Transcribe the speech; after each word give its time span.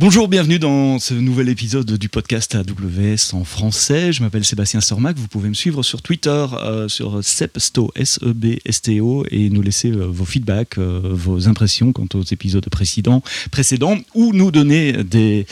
Bonjour, 0.00 0.28
bienvenue 0.28 0.58
dans 0.58 0.98
ce 0.98 1.12
nouvel 1.12 1.50
épisode 1.50 1.98
du 1.98 2.08
podcast 2.08 2.54
AWS 2.54 3.34
en 3.34 3.44
français. 3.44 4.14
Je 4.14 4.22
m'appelle 4.22 4.46
Sébastien 4.46 4.80
Sormac. 4.80 5.18
Vous 5.18 5.28
pouvez 5.28 5.50
me 5.50 5.54
suivre 5.54 5.82
sur 5.82 6.00
Twitter, 6.00 6.46
euh, 6.54 6.88
sur 6.88 7.22
Sebsto, 7.22 7.92
S-E-B-S-T-O, 7.94 9.26
et 9.30 9.50
nous 9.50 9.60
laisser 9.60 9.90
euh, 9.90 10.06
vos 10.06 10.24
feedbacks, 10.24 10.78
euh, 10.78 11.02
vos 11.04 11.48
impressions 11.48 11.92
quant 11.92 12.06
aux 12.14 12.22
épisodes 12.22 12.66
précédents, 12.70 13.22
précédents 13.50 13.98
ou 14.14 14.32
nous 14.32 14.50
donner 14.50 15.04
des, 15.04 15.44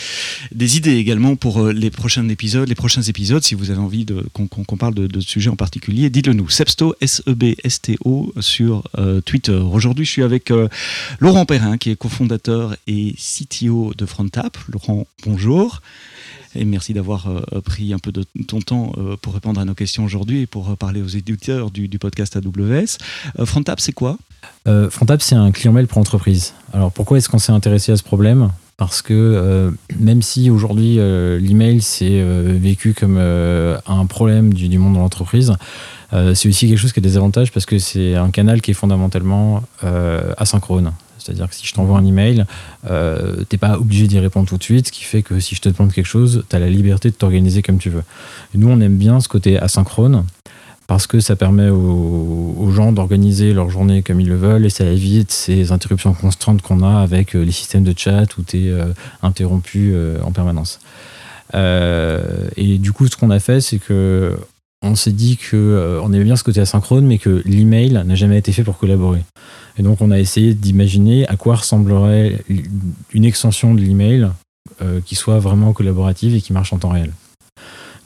des 0.50 0.78
idées 0.78 0.96
également 0.96 1.36
pour 1.36 1.66
les 1.66 1.90
prochains 1.90 2.26
épisodes, 2.30 2.66
les 2.66 2.74
prochains 2.74 3.02
épisodes. 3.02 3.44
Si 3.44 3.54
vous 3.54 3.70
avez 3.70 3.80
envie 3.80 4.06
qu'on 4.32 4.76
parle 4.78 4.94
de, 4.94 5.06
de 5.06 5.20
sujets 5.20 5.50
en 5.50 5.56
particulier, 5.56 6.08
dites-le 6.08 6.32
nous. 6.32 6.48
Sebsto, 6.48 6.94
S-E-B-S-T-O, 7.02 8.32
sur 8.40 8.84
Twitter. 9.26 9.52
Aujourd'hui, 9.52 10.06
je 10.06 10.10
suis 10.10 10.22
avec 10.22 10.50
Laurent 11.20 11.44
Perrin, 11.44 11.76
qui 11.76 11.90
est 11.90 11.96
cofondateur 11.96 12.76
et 12.86 13.14
CTO 13.18 13.92
de 13.94 14.06
Laurent, 14.68 15.06
bonjour. 15.24 15.80
Et 16.54 16.64
merci 16.64 16.94
d'avoir 16.94 17.28
euh, 17.28 17.60
pris 17.60 17.92
un 17.92 17.98
peu 17.98 18.10
de 18.12 18.24
ton 18.46 18.60
temps 18.60 18.92
euh, 18.96 19.16
pour 19.20 19.34
répondre 19.34 19.60
à 19.60 19.64
nos 19.64 19.74
questions 19.74 20.04
aujourd'hui 20.04 20.42
et 20.42 20.46
pour 20.46 20.70
euh, 20.70 20.76
parler 20.76 21.02
aux 21.02 21.08
éditeurs 21.08 21.70
du, 21.70 21.88
podcast 21.98 22.36
AWS. 22.36 23.44
Frontap, 23.44 23.80
c'est 23.80 23.92
quoi? 23.92 24.16
Frontap, 24.90 25.20
c'est 25.20 25.34
un 25.34 25.50
client 25.50 25.72
mail 25.72 25.88
pour 25.88 25.98
entreprise. 25.98 26.54
Alors 26.72 26.92
pourquoi 26.92 27.18
est-ce 27.18 27.28
qu'on 27.28 27.38
s'est 27.38 27.52
intéressé 27.52 27.90
à 27.90 27.96
ce 27.96 28.02
problème? 28.02 28.50
Parce 28.76 29.02
que 29.02 29.72
même 29.98 30.22
si 30.22 30.48
aujourd'hui 30.48 30.94
l'email 30.94 31.80
c'est 31.80 32.22
vécu 32.22 32.94
comme 32.94 33.18
un 33.18 34.06
problème 34.06 34.54
du 34.54 34.78
monde 34.78 34.94
de 34.94 34.98
l'entreprise, 34.98 35.54
c'est 36.12 36.48
aussi 36.48 36.68
quelque 36.68 36.78
chose 36.78 36.92
qui 36.92 37.00
a 37.00 37.02
des 37.02 37.16
avantages 37.16 37.50
parce 37.50 37.66
que 37.66 37.78
c'est 37.80 38.14
un 38.14 38.30
canal 38.30 38.60
qui 38.60 38.70
est 38.70 38.74
fondamentalement 38.74 39.64
asynchrone. 40.36 40.92
C'est-à-dire 41.18 41.48
que 41.48 41.54
si 41.54 41.66
je 41.66 41.72
t'envoie 41.72 41.98
un 41.98 42.04
email, 42.04 42.44
euh, 42.90 43.36
tu 43.48 43.54
n'es 43.54 43.58
pas 43.58 43.78
obligé 43.78 44.06
d'y 44.06 44.18
répondre 44.18 44.48
tout 44.48 44.56
de 44.56 44.62
suite, 44.62 44.88
ce 44.88 44.92
qui 44.92 45.04
fait 45.04 45.22
que 45.22 45.40
si 45.40 45.54
je 45.54 45.60
te 45.60 45.68
demande 45.68 45.92
quelque 45.92 46.06
chose, 46.06 46.44
tu 46.48 46.56
as 46.56 46.58
la 46.58 46.68
liberté 46.68 47.10
de 47.10 47.14
t'organiser 47.14 47.62
comme 47.62 47.78
tu 47.78 47.90
veux. 47.90 48.04
Nous, 48.54 48.68
on 48.68 48.80
aime 48.80 48.96
bien 48.96 49.20
ce 49.20 49.28
côté 49.28 49.58
asynchrone 49.58 50.24
parce 50.86 51.06
que 51.06 51.20
ça 51.20 51.36
permet 51.36 51.68
aux, 51.68 52.70
gens 52.74 52.92
d'organiser 52.92 53.52
leur 53.52 53.68
journée 53.68 54.02
comme 54.02 54.20
ils 54.20 54.28
le 54.28 54.36
veulent 54.36 54.64
et 54.64 54.70
ça 54.70 54.84
évite 54.84 55.30
ces 55.30 55.72
interruptions 55.72 56.14
constantes 56.14 56.62
qu'on 56.62 56.82
a 56.82 57.00
avec 57.00 57.34
euh, 57.34 57.42
les 57.42 57.52
systèmes 57.52 57.84
de 57.84 57.92
chat 57.96 58.38
où 58.38 58.42
tu 58.42 58.64
es 58.64 58.70
euh, 58.70 58.86
interrompu 59.22 59.94
en 60.22 60.32
permanence. 60.32 60.80
et 61.54 62.78
du 62.78 62.92
coup, 62.92 63.06
ce 63.06 63.16
qu'on 63.16 63.30
a 63.30 63.40
fait, 63.40 63.60
c'est 63.60 63.78
que 63.78 64.36
on 64.80 64.94
s'est 64.94 65.12
dit 65.12 65.36
que 65.36 65.98
on 66.02 66.12
aimait 66.12 66.24
bien 66.24 66.36
ce 66.36 66.44
côté 66.44 66.60
asynchrone, 66.60 67.04
mais 67.04 67.18
que 67.18 67.42
l'email 67.44 67.92
n'a 68.06 68.14
jamais 68.14 68.38
été 68.38 68.52
fait 68.52 68.62
pour 68.62 68.78
collaborer. 68.78 69.24
Et 69.78 69.82
donc, 69.82 70.00
on 70.00 70.10
a 70.10 70.18
essayé 70.18 70.54
d'imaginer 70.54 71.26
à 71.28 71.36
quoi 71.36 71.56
ressemblerait 71.56 72.44
une 73.12 73.24
extension 73.24 73.74
de 73.74 73.80
l'email 73.80 74.28
euh, 74.82 75.00
qui 75.04 75.14
soit 75.14 75.38
vraiment 75.38 75.72
collaborative 75.72 76.34
et 76.34 76.40
qui 76.40 76.52
marche 76.52 76.72
en 76.72 76.78
temps 76.78 76.90
réel. 76.90 77.12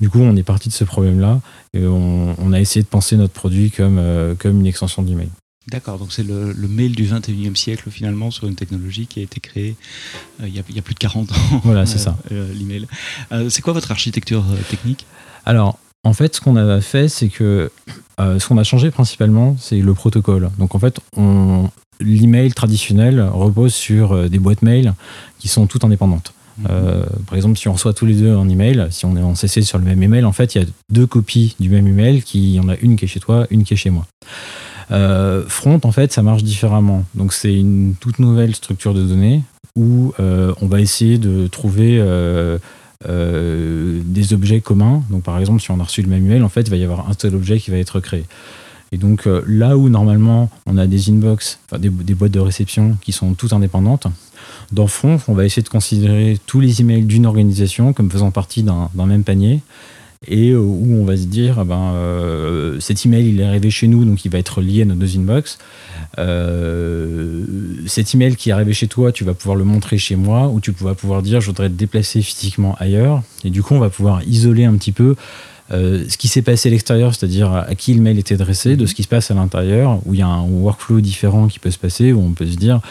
Du 0.00 0.10
coup, 0.10 0.20
on 0.20 0.36
est 0.36 0.42
parti 0.42 0.68
de 0.68 0.74
ce 0.74 0.84
problème-là 0.84 1.40
et 1.74 1.86
on, 1.86 2.52
a 2.52 2.60
essayé 2.60 2.82
de 2.82 2.88
penser 2.88 3.16
notre 3.16 3.32
produit 3.32 3.70
comme, 3.70 3.98
euh, 3.98 4.34
comme 4.34 4.60
une 4.60 4.66
extension 4.66 5.02
d'email. 5.02 5.30
D'accord, 5.68 5.98
donc 5.98 6.12
c'est 6.12 6.24
le, 6.24 6.54
mail 6.68 6.94
du 6.94 7.06
21e 7.06 7.54
siècle 7.54 7.88
finalement 7.90 8.32
sur 8.32 8.48
une 8.48 8.56
technologie 8.56 9.06
qui 9.06 9.20
a 9.20 9.22
été 9.22 9.38
créée 9.38 9.76
euh, 10.40 10.48
il, 10.48 10.54
y 10.54 10.58
a, 10.58 10.82
plus 10.82 10.94
de 10.94 10.98
40 10.98 11.30
ans. 11.30 11.60
Voilà, 11.64 11.86
c'est 11.86 11.98
ça. 11.98 12.18
L'email. 12.30 12.86
c'est 13.48 13.62
quoi 13.62 13.72
votre 13.72 13.90
architecture 13.92 14.44
technique? 14.68 15.06
Alors, 15.46 15.78
en 16.05 16.12
fait, 16.12 16.34
ce 16.34 16.41
qu'on 16.41 16.56
a 16.56 16.81
fait, 16.81 17.08
c'est 17.08 17.28
que 17.28 17.70
euh, 18.20 18.39
ce 18.39 18.48
qu'on 18.48 18.58
a 18.58 18.64
changé 18.64 18.91
principalement, 18.91 19.56
c'est 19.58 19.78
le 19.78 19.95
protocole. 19.95 20.50
Donc 20.58 20.75
en 20.75 20.78
fait, 20.78 20.98
l'email 22.00 22.53
traditionnel 22.53 23.20
repose 23.20 23.72
sur 23.72 24.12
euh, 24.12 24.28
des 24.28 24.39
boîtes 24.39 24.62
mail 24.62 24.95
qui 25.39 25.48
sont 25.48 25.67
toutes 25.67 25.85
indépendantes. 25.85 26.35
Mhm. 26.58 26.67
Euh, 26.70 27.05
par 27.27 27.36
exemple, 27.36 27.57
si 27.57 27.68
on 27.68 27.74
reçoit 27.74 27.95
tous 27.95 28.07
les 28.07 28.14
deux 28.14 28.35
un 28.35 28.48
email, 28.48 28.89
si 28.91 29.07
on 29.07 29.17
est 29.17 29.23
en 29.23 29.36
CC 29.36 29.62
sur 29.62 29.79
le 29.79 29.85
même 29.85 30.02
email, 30.02 30.24
en 30.24 30.33
fait, 30.33 30.55
il 30.55 30.62
y 30.62 30.64
a 30.64 30.68
deux 30.91 31.07
copies 31.07 31.55
du 31.61 31.70
même 31.70 31.86
email, 31.86 32.23
qui, 32.23 32.51
il 32.51 32.55
y 32.57 32.61
en 32.61 32.68
a 32.68 32.77
une 32.77 32.96
qui 32.96 33.05
est 33.05 33.08
chez 33.08 33.20
toi, 33.20 33.46
une 33.51 33.62
qui 33.62 33.74
est 33.74 33.77
chez 33.77 33.91
moi. 33.91 34.07
Front, 35.48 35.80
en 35.85 35.92
fait, 35.92 36.12
ça 36.12 36.23
marche 36.23 36.42
différemment. 36.42 37.05
Donc, 37.14 37.33
c'est 37.33 37.55
une 37.55 37.95
toute 37.98 38.18
nouvelle 38.18 38.55
structure 38.55 38.92
de 38.92 39.02
données 39.02 39.42
où 39.74 40.12
on 40.18 40.67
va 40.67 40.83
essayer 40.83 41.17
de 41.17 41.46
trouver 41.46 41.98
euh, 43.08 44.01
des 44.05 44.33
objets 44.33 44.61
communs. 44.61 45.02
Donc 45.11 45.23
par 45.23 45.39
exemple, 45.39 45.61
si 45.61 45.70
on 45.70 45.80
a 45.80 45.85
reçu 45.85 46.02
le 46.02 46.13
email, 46.13 46.42
en 46.42 46.48
fait, 46.48 46.63
il 46.63 46.70
va 46.70 46.77
y 46.77 46.85
avoir 46.85 47.08
un 47.08 47.13
seul 47.18 47.35
objet 47.35 47.58
qui 47.58 47.70
va 47.70 47.79
être 47.79 48.01
créé. 48.01 48.24
Et 48.92 48.98
donc 48.98 49.27
euh, 49.27 49.42
là 49.46 49.77
où 49.77 49.89
normalement 49.89 50.51
on 50.67 50.77
a 50.77 50.86
des 50.86 51.11
inbox, 51.11 51.58
enfin 51.67 51.80
des, 51.80 51.89
boîtes 51.89 52.33
de 52.33 52.41
réception 52.41 52.96
qui 53.01 53.12
sont 53.12 53.33
toutes 53.35 53.55
indépendantes, 53.55 54.07
dans 54.70 54.86
Front, 54.86 55.18
on 55.29 55.35
va 55.35 55.45
essayer 55.45 55.62
de 55.62 55.68
considérer 55.68 56.39
tous 56.46 56.61
les 56.61 56.80
emails 56.80 57.05
d'une 57.05 57.27
organisation 57.27 57.92
comme 57.92 58.11
faisant 58.11 58.30
partie 58.30 58.62
d'un 58.62 58.91
même 58.95 59.24
panier 59.24 59.61
et 60.27 60.50
euh, 60.50 60.58
où 60.58 60.96
on 61.00 61.05
va 61.05 61.16
se 61.16 61.24
dire 61.24 61.58
ah 61.58 61.64
ben, 61.64 61.92
euh, 61.94 62.80
cet 62.80 63.05
email 63.05 63.28
il 63.28 63.40
est 63.40 63.44
arrivé 63.44 63.70
chez 63.70 63.88
nous 63.88 64.05
donc 64.05 64.24
il 64.24 64.30
va 64.30 64.38
être 64.38 64.60
lié 64.60 64.83
à 64.83 64.84
nos 64.84 64.94
deux 64.94 65.16
inbox. 65.16 65.58
Euh, 66.18 67.44
cet 67.86 68.14
email 68.14 68.36
qui 68.36 68.50
est 68.50 68.52
arrivé 68.52 68.72
chez 68.72 68.86
toi 68.86 69.12
tu 69.12 69.24
vas 69.24 69.34
pouvoir 69.34 69.56
le 69.56 69.64
montrer 69.64 69.98
chez 69.98 70.16
moi 70.16 70.48
ou 70.48 70.61
tu 70.61 70.72
vas 70.72 70.94
pouvoir 70.94 71.22
dire 71.22 71.40
je 71.40 71.46
voudrais 71.46 71.68
te 71.68 71.74
déplacer 71.74 72.22
physiquement 72.22 72.77
ailleurs. 72.78 73.22
Et 73.44 73.50
du 73.50 73.62
coup 73.62 73.74
on 73.74 73.80
va 73.80 73.90
pouvoir 73.90 74.22
isoler 74.24 74.64
un 74.64 74.74
petit 74.74 74.92
peu 74.92 75.16
ce 75.70 76.18
qui 76.18 76.28
s'est 76.28 76.42
passé 76.42 76.68
à 76.68 76.72
l'extérieur, 76.72 77.14
c'est-à-dire 77.14 77.50
à 77.50 77.74
qui 77.74 77.94
le 77.94 78.02
mail 78.02 78.18
était 78.18 78.34
adressé, 78.34 78.77
de 78.77 78.84
ce 78.84 78.94
qui 78.94 79.05
se 79.05 79.08
passe 79.08 79.30
à 79.30 79.34
l'intérieur, 79.34 80.00
où 80.05 80.12
il 80.12 80.20
y 80.20 80.22
a 80.22 80.27
un 80.27 80.42
workflow 80.42 81.00
différent 81.00 81.46
qui 81.46 81.58
peut 81.58 81.70
se 81.70 81.78
passer, 81.78 82.12
où 82.12 82.20
on 82.20 82.32
peut 82.32 82.44
se 82.44 82.56
dire 82.56 82.82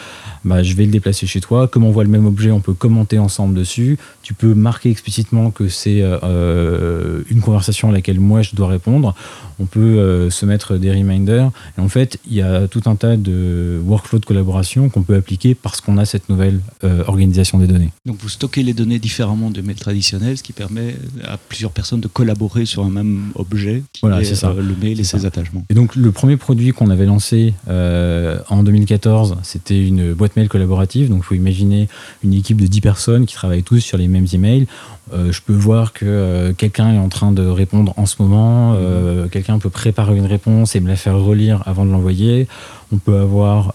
bah, 0.44 0.62
je 0.62 0.74
vais 0.74 0.84
le 0.84 0.90
déplacer 0.90 1.26
chez 1.26 1.40
toi. 1.40 1.68
Comme 1.68 1.84
on 1.84 1.90
voit 1.90 2.04
le 2.04 2.10
même 2.10 2.26
objet, 2.26 2.50
on 2.50 2.60
peut 2.60 2.74
commenter 2.74 3.18
ensemble 3.18 3.54
dessus. 3.54 3.98
Tu 4.22 4.34
peux 4.34 4.54
marquer 4.54 4.90
explicitement 4.90 5.50
que 5.50 5.68
c'est 5.68 6.00
euh, 6.02 7.22
une 7.30 7.40
conversation 7.40 7.90
à 7.90 7.92
laquelle 7.92 8.20
moi 8.20 8.42
je 8.42 8.54
dois 8.54 8.68
répondre. 8.68 9.14
On 9.58 9.66
peut 9.66 9.80
euh, 9.80 10.30
se 10.30 10.46
mettre 10.46 10.76
des 10.76 10.90
reminders. 10.90 11.50
Et 11.78 11.80
en 11.80 11.88
fait, 11.88 12.18
il 12.28 12.34
y 12.34 12.42
a 12.42 12.66
tout 12.66 12.82
un 12.86 12.96
tas 12.96 13.16
de 13.16 13.80
workflows 13.84 14.18
de 14.18 14.24
collaboration 14.24 14.88
qu'on 14.88 15.02
peut 15.02 15.14
appliquer 15.14 15.54
parce 15.54 15.80
qu'on 15.80 15.98
a 15.98 16.04
cette 16.04 16.28
nouvelle 16.28 16.60
euh, 16.82 17.04
organisation 17.06 17.58
des 17.58 17.66
données. 17.66 17.90
Donc 18.06 18.16
vous 18.20 18.28
stockez 18.28 18.62
les 18.62 18.74
données 18.74 18.98
différemment 18.98 19.50
de 19.50 19.60
mail 19.60 19.76
traditionnel, 19.76 20.36
ce 20.36 20.42
qui 20.42 20.52
permet 20.52 20.96
à 21.24 21.36
plusieurs 21.36 21.70
personnes 21.70 22.00
de 22.00 22.08
collaborer 22.08 22.64
sur 22.66 22.84
un 22.84 22.90
même 22.90 23.30
objet, 23.36 23.82
qui 23.92 24.00
voilà, 24.02 24.20
est, 24.20 24.34
ça. 24.34 24.52
le 24.52 24.74
mail 24.80 24.98
et 24.98 25.04
ses 25.04 25.26
attachements. 25.26 25.64
Et 25.70 25.74
donc 25.74 25.94
le 25.94 26.10
premier 26.10 26.36
produit 26.36 26.72
qu'on 26.72 26.90
avait 26.90 27.06
lancé 27.06 27.54
en 27.68 28.62
2014, 28.62 29.36
c'était 29.42 29.86
une 29.86 30.14
boîte 30.14 30.31
mail 30.36 30.48
collaborative. 30.48 31.08
Donc, 31.08 31.20
il 31.22 31.24
faut 31.24 31.34
imaginer 31.34 31.88
une 32.22 32.34
équipe 32.34 32.60
de 32.60 32.66
10 32.66 32.80
personnes 32.80 33.26
qui 33.26 33.34
travaillent 33.34 33.62
tous 33.62 33.80
sur 33.80 33.98
les 33.98 34.08
mêmes 34.08 34.26
emails. 34.32 34.66
Euh, 35.12 35.32
je 35.32 35.42
peux 35.42 35.52
voir 35.52 35.92
que 35.92 36.04
euh, 36.06 36.52
quelqu'un 36.52 36.94
est 36.94 36.98
en 36.98 37.08
train 37.08 37.32
de 37.32 37.44
répondre 37.46 37.92
en 37.96 38.06
ce 38.06 38.16
moment. 38.20 38.74
Euh, 38.76 39.28
quelqu'un 39.28 39.58
peut 39.58 39.70
préparer 39.70 40.16
une 40.16 40.26
réponse 40.26 40.74
et 40.74 40.80
me 40.80 40.88
la 40.88 40.96
faire 40.96 41.18
relire 41.18 41.62
avant 41.66 41.84
de 41.84 41.90
l'envoyer. 41.90 42.48
On 42.92 42.98
peut 42.98 43.16
avoir 43.16 43.72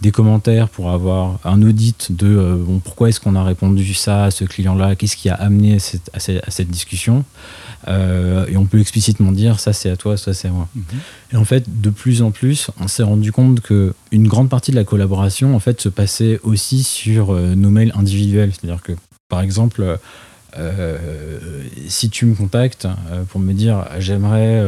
des 0.00 0.10
commentaires 0.12 0.68
pour 0.68 0.90
avoir 0.90 1.40
un 1.44 1.60
audit 1.62 2.12
de 2.12 2.56
bon, 2.64 2.78
pourquoi 2.78 3.08
est-ce 3.08 3.20
qu'on 3.20 3.34
a 3.34 3.42
répondu 3.42 3.94
ça 3.94 4.24
à 4.24 4.30
ce 4.30 4.44
client-là, 4.44 4.94
qu'est-ce 4.94 5.16
qui 5.16 5.28
a 5.28 5.34
amené 5.34 5.74
à 5.74 5.78
cette, 5.80 6.10
à 6.14 6.50
cette 6.50 6.70
discussion. 6.70 7.24
Euh, 7.86 8.46
et 8.48 8.56
on 8.56 8.66
peut 8.66 8.80
explicitement 8.80 9.30
dire 9.30 9.60
ça 9.60 9.72
c'est 9.72 9.90
à 9.90 9.96
toi, 9.96 10.16
ça 10.16 10.34
c'est 10.34 10.48
à 10.48 10.50
moi. 10.50 10.68
Mhm. 10.74 10.82
Et 11.32 11.36
en 11.36 11.44
fait, 11.44 11.80
de 11.80 11.90
plus 11.90 12.22
en 12.22 12.30
plus, 12.30 12.70
on 12.80 12.88
s'est 12.88 13.02
rendu 13.02 13.30
compte 13.30 13.60
que 13.60 13.94
une 14.10 14.26
grande 14.26 14.48
partie 14.48 14.72
de 14.72 14.76
la 14.76 14.84
collaboration 14.84 15.54
en 15.54 15.60
fait 15.60 15.80
se 15.80 15.88
passait 15.88 16.40
aussi 16.42 16.82
sur 16.82 17.32
euh, 17.32 17.54
nos 17.54 17.70
mails 17.70 17.92
individuels. 17.94 18.52
C'est-à-dire 18.52 18.82
que, 18.82 18.92
par 19.28 19.40
exemple, 19.40 19.98
euh, 20.56 21.62
si 21.88 22.10
tu 22.10 22.26
me 22.26 22.34
contactes 22.34 22.86
pour 23.28 23.40
me 23.40 23.52
dire 23.52 23.84
j'aimerais 23.98 24.62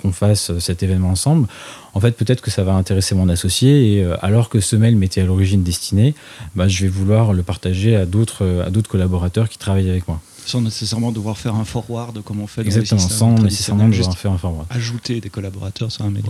qu'on 0.00 0.12
fasse 0.12 0.58
cet 0.58 0.82
événement 0.82 1.10
ensemble, 1.10 1.46
en 1.94 2.00
fait 2.00 2.12
peut-être 2.12 2.40
que 2.40 2.50
ça 2.50 2.64
va 2.64 2.74
intéresser 2.74 3.14
mon 3.14 3.28
associé 3.28 3.98
et 3.98 4.04
alors 4.22 4.48
que 4.48 4.60
ce 4.60 4.76
mail 4.76 4.96
m'était 4.96 5.20
à 5.20 5.26
l'origine 5.26 5.62
destiné, 5.62 6.14
bah, 6.54 6.68
je 6.68 6.82
vais 6.82 6.88
vouloir 6.88 7.32
le 7.32 7.42
partager 7.42 7.96
à 7.96 8.06
d'autres 8.06 8.62
à 8.66 8.70
d'autres 8.70 8.90
collaborateurs 8.90 9.48
qui 9.48 9.58
travaillent 9.58 9.90
avec 9.90 10.08
moi. 10.08 10.20
Sans 10.46 10.60
nécessairement 10.60 11.12
devoir 11.12 11.38
faire 11.38 11.54
un 11.54 11.64
forward 11.64 12.22
comme 12.22 12.40
on 12.40 12.46
fait 12.46 12.62
dans 12.62 12.66
Exactement, 12.66 13.00
sans 13.00 13.34
nécessairement 13.34 13.88
devoir 13.88 14.16
faire 14.16 14.32
un 14.32 14.38
forward. 14.38 14.66
Ajouter 14.70 15.20
des 15.20 15.30
collaborateurs 15.30 15.90
sur 15.90 16.04
un 16.04 16.10
mail 16.10 16.24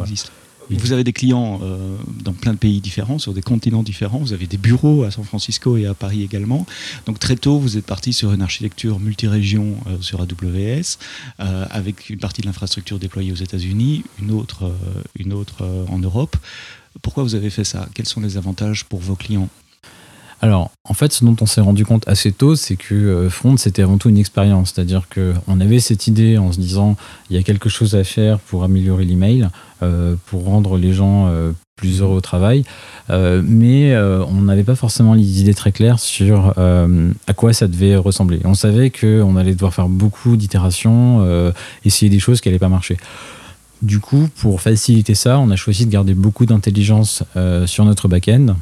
Vous 0.71 0.93
avez 0.93 1.05
des 1.05 1.13
clients 1.13 1.61
euh, 1.63 1.97
dans 2.23 2.33
plein 2.33 2.53
de 2.53 2.59
pays 2.59 2.81
différents, 2.81 3.19
sur 3.19 3.33
des 3.33 3.43
continents 3.43 3.83
différents. 3.83 4.19
Vous 4.19 4.33
avez 4.33 4.47
des 4.47 4.57
bureaux 4.57 5.05
à 5.05 5.11
San 5.11 5.25
Francisco 5.25 5.77
et 5.77 5.87
à 5.87 5.95
Paris 5.95 6.23
également. 6.23 6.67
Donc 7.07 7.19
très 7.19 7.37
tôt, 7.37 7.59
vous 7.59 7.77
êtes 7.77 7.87
parti 7.87 8.13
sur 8.13 8.33
une 8.33 8.43
architecture 8.43 8.99
multirégion 8.99 9.77
euh, 9.87 9.97
sur 10.01 10.21
AWS, 10.21 10.99
euh, 11.41 11.67
avec 11.71 12.11
une 12.11 12.19
partie 12.19 12.41
de 12.41 12.47
l'infrastructure 12.47 12.99
déployée 12.99 13.33
aux 13.33 13.37
États-Unis, 13.37 14.05
une 14.21 14.33
autre, 14.33 14.73
une 15.19 15.33
autre 15.33 15.69
en 15.89 15.99
Europe. 15.99 16.37
Pourquoi 17.03 17.23
vous 17.23 17.35
avez 17.35 17.51
fait 17.51 17.65
ça? 17.65 17.89
Quels 17.95 18.07
sont 18.07 18.21
les 18.21 18.37
avantages 18.37 18.85
pour 18.85 19.01
vos 19.01 19.15
clients? 19.15 19.49
Alors, 20.43 20.71
en 20.85 20.95
fait, 20.95 21.13
ce 21.13 21.25
dont 21.25 21.37
on 21.41 21.47
s'est 21.47 21.61
rendu 21.61 21.85
compte 21.85 22.07
assez 22.07 22.31
tôt, 22.31 22.57
c'est 22.57 22.77
que 22.77 23.29
Front, 23.31 23.57
c'était 23.57 23.83
avant 23.83 23.97
tout 23.97 24.11
une 24.11 24.19
expérience. 24.19 24.73
C'est-à-dire 24.75 25.09
qu'on 25.09 25.61
avait 25.61 25.81
cette 25.81 26.07
idée 26.07 26.37
en 26.37 26.53
se 26.53 26.61
disant, 26.61 26.97
il 27.31 27.37
y 27.37 27.39
a 27.39 27.43
quelque 27.43 27.69
chose 27.69 27.95
à 27.95 28.05
faire 28.05 28.39
pour 28.39 28.63
améliorer 28.63 29.05
l'email, 29.05 29.49
pour 30.27 30.45
rendre 30.45 30.79
les 30.79 30.93
gens 30.93 31.29
plus 31.77 32.01
heureux 32.01 32.17
au 32.17 32.21
travail, 32.23 32.65
euh, 33.11 33.43
mais 33.45 33.93
euh, 33.93 34.25
on 34.25 34.43
n'avait 34.43 34.65
pas 34.65 34.75
forcément 34.75 35.13
les 35.13 35.43
idées 35.43 35.53
très 35.53 35.73
claires 35.73 35.99
sur 35.99 36.55
euh, 36.57 37.13
à 37.27 37.35
quoi 37.35 37.53
ça 37.53 37.69
devait 37.69 37.97
ressembler. 37.97 38.41
On 38.45 38.55
savait 38.55 38.91
qu'on 38.91 39.37
allait 39.37 39.53
devoir 39.53 39.75
faire 39.75 39.89
beaucoup 39.89 40.37
d'itérations, 40.37 40.97
essayer 41.85 42.11
des 42.11 42.19
choses 42.19 42.41
qui 42.41 42.49
n'allaient 42.49 42.59
pas 42.59 42.71
marcher. 42.71 42.97
Du 43.83 44.01
coup, 44.01 44.29
pour 44.41 44.63
faciliter 44.63 45.15
ça, 45.15 45.39
on 45.39 45.51
a 45.51 45.57
choisi 45.57 45.85
de 45.85 45.91
garder 45.91 46.15
beaucoup 46.15 46.47
d'intelligence 46.47 47.23
sur 47.67 47.85
notre 47.85 48.09
back-end. 48.09 48.57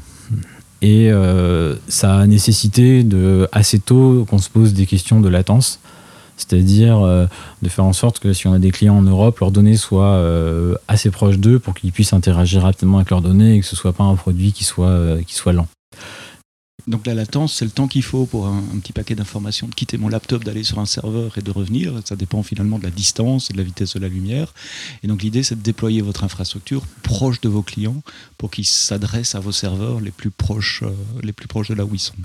Et 0.83 1.11
ça 1.89 2.17
a 2.17 2.27
nécessité 2.27 3.05
de, 3.05 3.49
assez 3.53 3.79
tôt 3.79 4.27
qu'on 4.29 4.39
se 4.39 4.51
pose 4.51 4.75
des 4.75 4.87
questions 4.87 5.21
de 5.21 5.29
latence 5.29 5.79
c'est-à-dire 6.37 7.01
euh, 7.01 7.27
de 7.63 7.69
faire 7.69 7.85
en 7.85 7.93
sorte 7.93 8.19
que 8.19 8.33
si 8.33 8.47
on 8.47 8.53
a 8.53 8.59
des 8.59 8.71
clients 8.71 8.97
en 8.97 9.03
Europe, 9.03 9.39
leurs 9.41 9.51
données 9.51 9.77
soient 9.77 10.15
euh, 10.15 10.75
assez 10.89 11.11
proches 11.11 11.39
d'eux 11.39 11.59
pour 11.59 11.75
qu'ils 11.75 11.93
puissent 11.93 12.13
interagir 12.13 12.63
rapidement 12.63 12.99
avec 12.99 13.11
leurs 13.11 13.23
données 13.23 13.57
et 13.57 13.61
que 13.61 13.67
ce 13.67 13.75
ne 13.75 13.79
soit 13.79 13.93
pas 13.93 14.05
un 14.05 14.17
produit 14.17 14.53
qui 14.53 14.65
soit, 14.65 14.89
euh, 14.89 15.23
qui 15.23 15.35
soit 15.35 15.53
lent. 15.53 15.69
Donc 16.87 17.07
la 17.07 17.15
latence, 17.15 17.55
c'est 17.55 17.65
le 17.65 17.71
temps 17.71 17.89
qu'il 17.89 18.03
faut 18.03 18.27
pour 18.27 18.47
un, 18.47 18.61
petit 18.83 18.93
paquet 18.93 19.15
d'informations 19.15 19.69
de 19.69 19.75
quitter 19.75 19.97
mon 19.97 20.09
laptop, 20.09 20.45
d'aller 20.45 20.65
sur 20.65 20.81
un 20.81 20.87
serveur 20.87 21.39
et 21.39 21.41
de 21.41 21.51
revenir. 21.51 21.95
Ça 22.05 22.15
dépend 22.15 22.43
finalement 22.43 22.79
de 22.79 22.85
la 22.85 22.91
distance 22.91 23.49
et 23.49 23.55
de 23.55 23.59
la 23.59 23.65
vitesse 23.65 23.95
de 23.95 24.01
la 24.01 24.09
lumière. 24.09 24.53
Et 25.03 25.07
donc 25.07 25.23
l'idée, 25.23 25.43
c'est 25.43 25.55
de 25.55 25.63
déployer 25.63 26.03
votre 26.03 26.25
infrastructure 26.25 26.83
proche 27.03 27.41
de 27.41 27.49
vos 27.49 27.63
clients 27.63 28.03
pour 28.37 28.51
qu'ils 28.51 28.67
s'adressent 28.67 29.35
à 29.35 29.41
vos 29.41 29.53
serveurs 29.53 30.01
les 30.01 30.11
plus 30.11 30.31
proches, 30.31 30.83
les 31.23 31.33
plus 31.33 31.49
proches 31.49 31.69
de 31.69 31.75
là 31.75 31.87
où 31.87 31.95
ils 31.95 32.01
sont. 32.01 32.17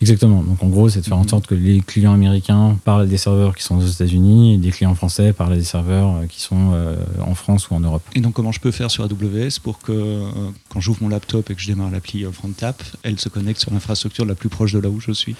Exactement. 0.00 0.42
Donc 0.42 0.62
en 0.62 0.68
gros, 0.68 0.88
c'est 0.88 1.00
de 1.00 1.04
faire 1.04 1.16
en 1.16 1.22
mhm. 1.22 1.28
sorte 1.28 1.46
que 1.46 1.54
les 1.54 1.80
clients 1.80 2.12
américains 2.12 2.76
parlent 2.84 3.02
à 3.02 3.06
des 3.06 3.16
serveurs 3.16 3.56
qui 3.56 3.64
sont 3.64 3.78
aux 3.78 3.86
États-Unis 3.86 4.54
et 4.54 4.56
des 4.56 4.70
clients 4.70 4.94
français 4.94 5.32
parlent 5.32 5.54
à 5.54 5.56
des 5.56 5.64
serveurs 5.64 6.16
euh, 6.16 6.26
qui 6.26 6.40
sont 6.40 6.70
euh, 6.72 6.96
en 7.20 7.34
France 7.34 7.68
ou 7.70 7.74
en 7.74 7.80
Europe. 7.80 8.02
Et 8.14 8.20
donc 8.20 8.34
comment 8.34 8.52
je 8.52 8.60
peux 8.60 8.70
faire 8.70 8.90
sur 8.90 9.04
AWS 9.04 9.58
pour 9.62 9.80
que 9.80 9.92
euh, 9.92 10.30
quand 10.68 10.80
j'ouvre 10.80 11.02
mon 11.02 11.08
laptop 11.08 11.50
et 11.50 11.54
que 11.54 11.60
je 11.60 11.66
démarre 11.66 11.90
l'appli 11.90 12.24
FrontTap, 12.24 12.82
elle 13.02 13.18
se 13.18 13.28
connecte 13.28 13.60
sur 13.60 13.72
l'infrastructure 13.72 14.24
la 14.24 14.36
plus 14.36 14.48
proche 14.48 14.72
de 14.72 14.78
là 14.78 14.88
où 14.88 15.00
je 15.00 15.10
suis? 15.10 15.34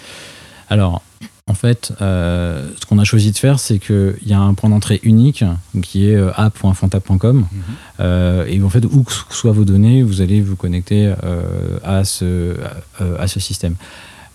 Alors, 0.69 1.01
en 1.47 1.55
fait, 1.55 1.91
ce 1.99 2.85
qu'on 2.85 2.99
a 2.99 3.03
choisi 3.03 3.31
de 3.31 3.37
faire, 3.37 3.59
c'est 3.59 3.79
qu'il 3.79 4.19
y 4.27 4.33
a 4.33 4.39
un 4.39 4.53
point 4.53 4.69
d'entrée 4.69 4.99
unique 5.01 5.43
qui 5.81 6.05
est 6.05 6.15
app.frontap.com. 6.35 7.47
Mhm. 7.51 8.47
et 8.47 8.61
en 8.61 8.69
fait, 8.69 8.85
où 8.85 9.01
que 9.01 9.11
soient 9.31 9.51
vos 9.51 9.65
données, 9.65 10.03
vous 10.03 10.21
allez 10.21 10.41
vous 10.41 10.55
connecter 10.55 11.11
à, 11.83 12.05
ce, 12.05 12.55
à 13.17 13.27
ce 13.27 13.39
système. 13.39 13.75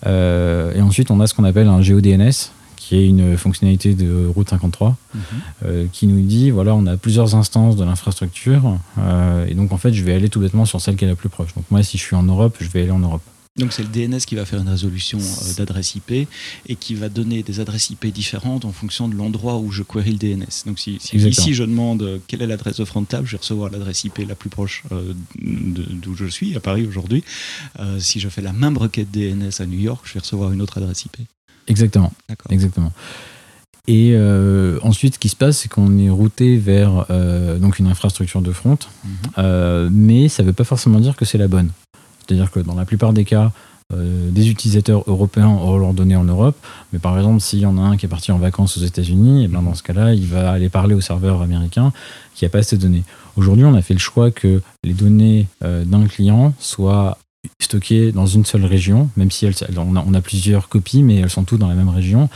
Euh, 0.06 0.74
et 0.74 0.80
ensuite, 0.80 1.10
on 1.10 1.20
a 1.20 1.26
ce 1.26 1.34
qu'on 1.34 1.44
appelle 1.44 1.68
un 1.68 1.80
GeoDNS, 1.82 2.50
qui 2.76 2.96
est 2.96 3.06
une 3.06 3.36
fonctionnalité 3.36 3.94
de 3.94 4.26
Route 4.26 4.50
53, 4.50 4.88
mhm. 5.14 5.20
euh, 5.64 5.86
qui 5.92 6.06
nous 6.06 6.20
dit 6.20 6.50
voilà, 6.50 6.74
on 6.74 6.86
a 6.86 6.96
plusieurs 6.96 7.34
instances 7.34 7.76
de 7.76 7.84
l'infrastructure, 7.84 8.78
euh, 8.98 9.46
et 9.46 9.54
donc 9.54 9.72
en 9.72 9.78
fait, 9.78 9.92
je 9.92 10.04
vais 10.04 10.14
aller 10.14 10.28
tout 10.28 10.40
bêtement 10.40 10.64
sur 10.64 10.80
celle 10.80 10.96
qui 10.96 11.04
est 11.04 11.08
la 11.08 11.16
plus 11.16 11.28
proche. 11.30 11.54
Donc 11.54 11.64
moi, 11.70 11.82
si 11.82 11.96
je 11.96 12.02
suis 12.02 12.16
en 12.16 12.24
Europe, 12.24 12.56
je 12.60 12.68
vais 12.68 12.82
aller 12.82 12.90
en 12.90 12.98
Europe. 12.98 13.22
Donc 13.56 13.72
c'est 13.72 13.84
le 13.84 13.88
DNS 13.88 14.18
qui 14.26 14.34
va 14.34 14.44
faire 14.44 14.60
une 14.60 14.68
résolution 14.68 15.18
euh, 15.20 15.54
d'adresse 15.56 15.94
IP 15.94 16.10
et 16.10 16.74
qui 16.74 16.96
va 16.96 17.08
donner 17.08 17.44
des 17.44 17.60
adresses 17.60 17.88
IP 17.90 18.06
différentes 18.06 18.64
en 18.64 18.72
fonction 18.72 19.06
de 19.06 19.14
l'endroit 19.14 19.58
où 19.58 19.70
je 19.70 19.84
query 19.84 20.10
le 20.10 20.18
DNS. 20.18 20.66
Donc 20.66 20.80
si, 20.80 20.96
ici 20.96 21.54
je 21.54 21.62
demande 21.62 22.02
euh, 22.02 22.18
quelle 22.26 22.42
est 22.42 22.48
l'adresse 22.48 22.78
de 22.78 22.84
FrontTab, 22.84 23.24
je 23.24 23.32
vais 23.32 23.38
recevoir 23.38 23.70
l'adresse 23.70 24.02
IP 24.02 24.18
la 24.26 24.34
plus 24.34 24.50
proche 24.50 24.82
euh, 24.90 25.12
d'où 25.38 26.16
je 26.16 26.26
suis, 26.26 26.56
à 26.56 26.60
Paris 26.60 26.84
aujourd'hui. 26.84 27.22
si 27.98 28.18
je 28.18 28.28
fais 28.28 28.42
la 28.42 28.52
même 28.52 28.76
requête 28.76 29.12
DNS 29.12 29.52
à 29.60 29.66
New 29.66 29.78
York, 29.78 30.04
je 30.04 30.14
vais 30.14 30.20
recevoir 30.20 30.50
une 30.50 30.60
autre 30.60 30.78
adresse 30.78 31.04
IP. 31.04 31.18
Exactement. 31.68 32.12
Exactement. 32.50 32.92
Et 33.86 34.16
ensuite, 34.82 35.14
ce 35.14 35.18
qui 35.18 35.28
se 35.28 35.36
passe, 35.36 35.58
c'est 35.58 35.68
qu'on 35.68 35.96
est 35.98 36.10
routé 36.10 36.56
vers 36.56 37.06
donc 37.60 37.78
une 37.78 37.86
infrastructure 37.86 38.42
de 38.42 38.52
front, 38.52 38.78
mhm. 39.04 39.90
mais 39.92 40.28
ça 40.28 40.42
ne 40.42 40.48
veut 40.48 40.52
pas 40.52 40.64
forcément 40.64 40.98
dire 40.98 41.14
que 41.14 41.24
c'est 41.24 41.38
la 41.38 41.48
bonne. 41.48 41.70
C'est-à-dire 42.26 42.50
que 42.50 42.61
dans 42.61 42.75
la 42.75 42.85
plupart 42.85 43.12
des 43.12 43.25
cas, 43.25 43.53
euh, 43.93 44.31
des 44.31 44.49
utilisateurs 44.49 45.05
européens 45.06 45.49
auront 45.49 45.79
leurs 45.79 45.93
données 45.93 46.17
en 46.17 46.25
Europe, 46.25 46.56
mais 46.93 46.99
par 46.99 47.19
exemple, 47.19 47.41
s'il 47.41 47.61
y 47.61 47.67
en 47.67 47.76
a 47.76 47.82
un 47.82 47.97
qui 47.97 48.06
est 48.06 48.09
parti 48.09 48.32
en 48.32 48.38
vacances 48.38 48.79
aux 48.79 48.81
États-Unis, 48.81 49.43
et 49.43 49.44
eh 49.44 49.49
bien 49.49 49.62
dans 49.62 49.75
ce 49.75 49.82
cas-là, 49.82 50.15
il 50.15 50.26
va 50.26 50.50
aller 50.50 50.71
parler 50.71 50.94
au 50.94 51.00
serveur 51.00 51.43
américain 51.43 51.93
qui 52.35 52.44
n'a 52.44 52.49
pas 52.49 52.62
ces 52.62 52.79
données. 52.79 53.05
Aujourd'hui, 53.37 53.65
on 53.65 53.75
a 53.75 53.82
fait 53.82 53.94
le 53.94 54.00
choix 54.00 54.31
que 54.31 54.62
les 54.85 54.94
données 54.94 55.49
euh, 55.62 55.85
d'un 55.85 56.06
client 56.06 56.55
soient 56.59 57.19
stockées 57.61 58.12
dans 58.12 58.26
une 58.26 58.44
seule 58.44 58.65
région, 58.65 59.11
même 59.17 59.31
si 59.31 59.47
on, 59.76 60.15
a, 60.15 60.21
plusieurs 60.21 60.69
copies, 60.69 61.03
mais 61.03 61.17
elles 61.17 61.31
sont 61.31 61.44
toutes 61.44 61.61
dans 61.61 61.69
la 61.69 61.75
même 61.75 61.88
région. 61.88 62.29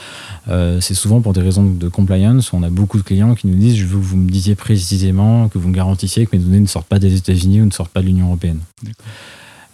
Euh, 0.48 0.80
c'est 0.80 0.94
souvent 0.94 1.20
pour 1.20 1.32
des 1.32 1.40
raisons 1.40 1.64
de 1.64 1.88
compliance. 1.88 2.52
On 2.52 2.62
a 2.62 2.70
beaucoup 2.70 2.98
de 2.98 3.02
clients 3.02 3.34
qui 3.34 3.46
nous 3.46 3.56
disent 3.56 3.76
Je 3.76 3.86
veux 3.86 3.98
que 3.98 4.04
vous 4.04 4.16
me 4.16 4.30
disiez 4.30 4.54
précisément, 4.54 5.48
que 5.48 5.58
vous 5.58 5.68
me 5.68 5.74
garantissiez 5.74 6.26
que 6.26 6.36
mes 6.36 6.42
données 6.42 6.60
ne 6.60 6.66
sortent 6.66 6.88
pas 6.88 6.98
des 6.98 7.16
États-Unis 7.16 7.62
ou 7.62 7.66
ne 7.66 7.70
sortent 7.70 7.92
pas 7.92 8.02
de 8.02 8.06
l'Union 8.06 8.26
européenne. 8.26 8.60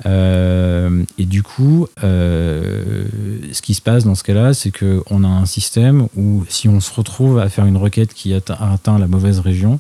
Euh, 0.07 1.05
et 1.19 1.25
du 1.25 1.43
coup, 1.43 1.87
euh, 2.03 3.07
ce 3.53 3.63
qui 3.63 3.75
se 3.75 3.81
passe 3.81 4.05
dans 4.05 4.15
ce 4.15 4.25
cas-là, 4.25 4.55
c'est 4.55 4.73
qu'on 4.73 5.25
a 5.25 5.29
un 5.29 5.47
système 5.47 6.09
où 6.17 6.45
si 6.49 6.69
on 6.69 6.81
se 6.81 6.93
retrouve 6.93 7.39
à 7.39 7.49
faire 7.49 7.67
une 7.67 7.77
requête 7.77 8.15
qui 8.15 8.35
atteint, 8.35 8.99
la 8.99 9.07
mauvaise 9.07 9.39
région, 9.39 9.79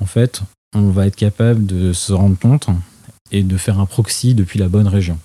en 0.00 0.06
fait, 0.06 0.42
on 0.74 0.90
va 0.90 1.06
être 1.06 1.16
capable 1.16 1.66
de 1.66 1.92
se 1.92 2.12
rendre 2.12 2.38
compte 2.38 2.68
et 3.30 3.42
de 3.42 3.56
faire 3.56 3.78
un 3.78 3.86
proxy 3.86 4.34
depuis 4.34 4.58
la 4.58 4.68
bonne 4.68 4.88
région. 4.88 5.18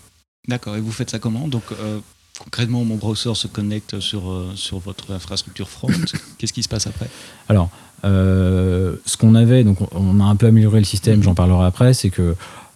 D'accord, 0.47 0.75
et 0.75 0.81
vous 0.81 0.91
faites 0.91 1.09
ça 1.09 1.19
comment? 1.19 1.47
Donc, 1.47 1.63
euh, 1.71 1.99
concrètement, 2.39 2.83
mon 2.83 2.95
browser 2.95 3.35
se 3.35 3.47
connecte 3.47 3.99
sur, 3.99 4.43
sur 4.55 4.79
votre 4.79 5.11
infrastructure 5.11 5.69
front. 5.69 5.89
Qu'est-ce 6.37 6.53
qui 6.53 6.63
se 6.63 6.69
passe 6.69 6.87
après? 6.87 7.09
Alors, 7.49 7.69
ce 8.03 9.17
qu'on 9.17 9.35
avait, 9.35 9.63
donc 9.63 9.79
on 9.93 10.19
a 10.19 10.23
un 10.23 10.35
peu 10.35 10.47
amélioré 10.47 10.79
le 10.79 10.85
système, 10.85 11.21
j'en 11.21 11.35
parlerai 11.35 11.65
après, 11.65 11.93
c'est 11.93 12.09
que 12.09 12.35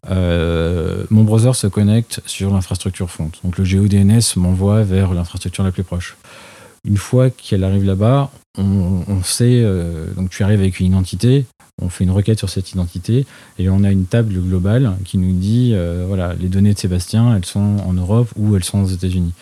euh, 0.10 1.04
mon 1.10 1.24
browser 1.24 1.54
se 1.54 1.68
connecte 1.68 2.22
sur 2.26 2.52
l'infrastructure 2.52 3.10
front. 3.10 3.32
Donc 3.44 3.58
le 3.58 3.64
GeoDNS 3.64 4.36
m'envoie 4.38 4.84
vers 4.84 5.14
l'infrastructure 5.14 5.64
la 5.64 5.72
plus 5.72 5.84
proche. 5.84 6.18
Une 6.84 6.98
fois 6.98 7.30
qu'elle 7.30 7.64
arrive 7.64 7.86
là-bas, 7.86 8.32
on, 8.58 9.24
sait, 9.24 9.62
euh, 9.64 10.12
donc 10.16 10.30
tu 10.30 10.44
arrives 10.44 10.60
avec 10.60 10.80
une 10.80 10.88
identité, 10.88 11.46
on 11.82 11.90
fait 11.90 12.04
une 12.04 12.12
requête 12.12 12.40
sur 12.40 12.50
cette 12.50 12.72
identité 12.72 13.26
et 13.60 13.70
on 13.70 13.84
a 13.84 13.92
une 13.92 14.06
table 14.06 14.34
globale 14.34 14.98
qui 15.06 15.18
nous 15.18 15.32
dit 15.32 15.72
euh, 15.74 16.06
voilà 16.08 16.34
les 16.34 16.48
données 16.48 16.74
de 16.74 16.80
Sébastien 16.80 17.36
elles 17.36 17.46
sont 17.46 17.78
en 17.86 17.94
Europe 17.94 18.30
ou 18.36 18.56
elles 18.56 18.64
sont 18.64 18.82
aux 18.82 18.88
États-Unis. 18.88 19.34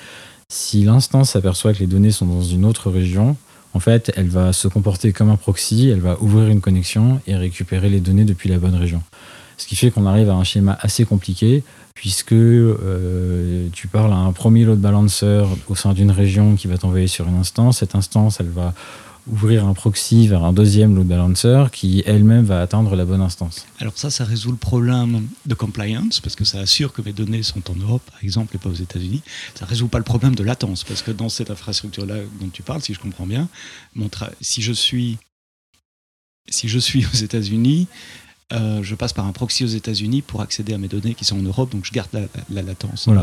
Si 0.50 0.84
l'instance 0.84 1.32
s'aperçoit 1.32 1.74
que 1.74 1.80
les 1.80 1.88
données 1.88 2.12
sont 2.12 2.26
dans 2.26 2.42
une 2.42 2.66
autre 2.66 2.90
région, 2.90 3.36
en 3.74 3.80
fait, 3.80 4.12
elle 4.16 4.30
va 4.30 4.52
se 4.52 4.68
comporter 4.68 5.14
comme 5.14 5.30
un 5.30 5.36
proxy, 5.36 5.90
elle 5.90 6.00
va 6.00 6.18
ouvrir 6.22 6.50
une 6.50 6.60
connexion 6.60 7.22
et 7.28 7.36
récupérer 7.36 7.90
les 7.90 8.00
données 8.00 8.26
depuis 8.26 8.50
la 8.50 8.58
bonne 8.58 8.76
région. 8.76 9.04
Ce 9.60 9.68
qui 9.68 9.76
fait 9.76 9.92
qu'on 9.92 10.06
arrive 10.06 10.30
à 10.30 10.36
un 10.36 10.46
schéma 10.46 10.78
assez 10.82 11.04
compliqué, 11.04 11.64
puisque 11.94 12.32
euh, 12.32 13.68
tu 13.74 13.88
parles 13.90 14.14
à 14.14 14.16
un 14.16 14.32
premier 14.32 14.64
load 14.64 14.80
balancer 14.80 15.44
au 15.68 15.76
sein 15.76 15.94
d'une 15.94 16.12
région 16.12 16.56
qui 16.56 16.68
va 16.68 16.78
t'envoyer 16.78 17.08
sur 17.08 17.28
une 17.28 17.36
instance. 17.36 17.80
Cette 17.80 17.94
instance, 17.94 18.40
elle 18.40 18.50
va 18.50 18.74
ouvrir 19.28 19.68
un 19.68 19.74
proxy 19.74 20.30
vers 20.30 20.46
un 20.46 20.54
deuxième 20.54 20.96
load 20.96 21.08
balancer 21.08 21.66
qui 21.74 22.02
elle-même 22.06 22.46
va 22.46 22.62
atteindre 22.62 22.96
la 22.96 23.04
bonne 23.04 23.20
instance. 23.20 23.68
Alors 23.80 23.98
ça, 23.98 24.10
ça 24.10 24.24
résout 24.24 24.52
le 24.52 24.58
problème 24.58 25.28
de 25.46 25.54
compliance 25.54 26.22
parce 26.22 26.38
que 26.38 26.46
ça 26.46 26.60
assure 26.60 26.94
que 26.94 27.02
mes 27.02 27.12
données 27.12 27.44
sont 27.44 27.70
en 27.70 27.76
Europe, 27.76 28.02
par 28.10 28.24
exemple, 28.24 28.56
et 28.56 28.60
pas 28.60 28.70
aux 28.70 28.74
États-Unis. 28.74 29.22
Ça 29.56 29.66
résout 29.66 29.90
pas 29.90 29.98
le 29.98 30.06
problème 30.06 30.36
de 30.36 30.44
latence 30.44 30.86
parce 30.86 31.02
que 31.02 31.12
dans 31.12 31.28
cette 31.28 31.52
infrastructure-là 31.52 32.16
dont 32.40 32.48
tu 32.48 32.64
parles, 32.64 32.82
si 32.82 32.94
je 32.94 33.00
comprends 33.00 33.28
bien, 33.28 33.50
si 34.40 34.62
je 34.62 34.72
suis 34.72 35.18
si 36.52 36.68
je 36.68 36.80
suis 36.80 37.06
aux 37.06 37.18
États-Unis, 37.18 37.88
euh, 38.52 38.80
je 38.82 38.96
passe 38.96 39.14
par 39.14 39.28
un 39.28 39.32
proxy 39.32 39.64
aux 39.64 39.68
États-Unis 39.68 40.24
pour 40.24 40.42
accéder 40.42 40.74
à 40.74 40.78
mes 40.80 40.88
données 40.88 41.14
qui 41.14 41.24
sont 41.24 41.38
en 41.38 41.42
Europe, 41.44 41.72
donc 41.72 41.86
je 41.86 41.92
garde 41.92 42.10
la, 42.50 42.62
latence 42.62 43.08
euh, 43.08 43.14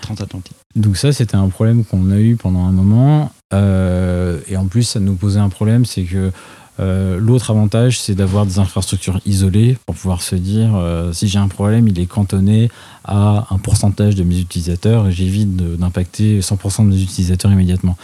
transatlantique. 0.00 0.54
Donc 0.76 0.96
ça, 0.96 1.12
c'était 1.12 1.36
un 1.36 1.48
problème 1.48 1.84
qu'on 1.84 2.10
a 2.12 2.18
eu 2.18 2.36
pendant 2.36 2.64
un 2.66 2.72
moment, 2.72 3.32
euh, 3.52 4.40
et 4.46 4.56
en 4.56 4.66
plus, 4.66 4.84
ça 4.84 5.00
nous 5.00 5.14
posait 5.14 5.40
un 5.40 5.48
problème, 5.48 5.84
c'est 5.84 6.04
que 6.04 6.30
euh, 6.78 7.18
l'autre 7.18 7.50
avantage, 7.50 8.00
c'est 8.00 8.14
d'avoir 8.14 8.44
des 8.44 8.58
infrastructures 8.58 9.20
isolées 9.24 9.78
pour 9.86 9.94
pouvoir 9.94 10.22
se 10.22 10.36
dire 10.36 10.74
euh, 10.74 11.12
si 11.12 11.28
j'ai 11.28 11.38
un 11.38 11.48
problème, 11.48 11.88
il 11.88 11.98
est 11.98 12.06
cantonné 12.06 12.70
à 13.04 13.46
un 13.50 13.58
pourcentage 13.58 14.14
de 14.14 14.24
mes 14.24 14.38
utilisateurs 14.38 15.08
et 15.08 15.12
j'évite 15.12 15.56
d'impacter 15.56 16.40
100% 16.40 16.84
de 16.84 16.90
mes 16.90 17.02
utilisateurs 17.02 17.50
immédiatement. 17.50 17.96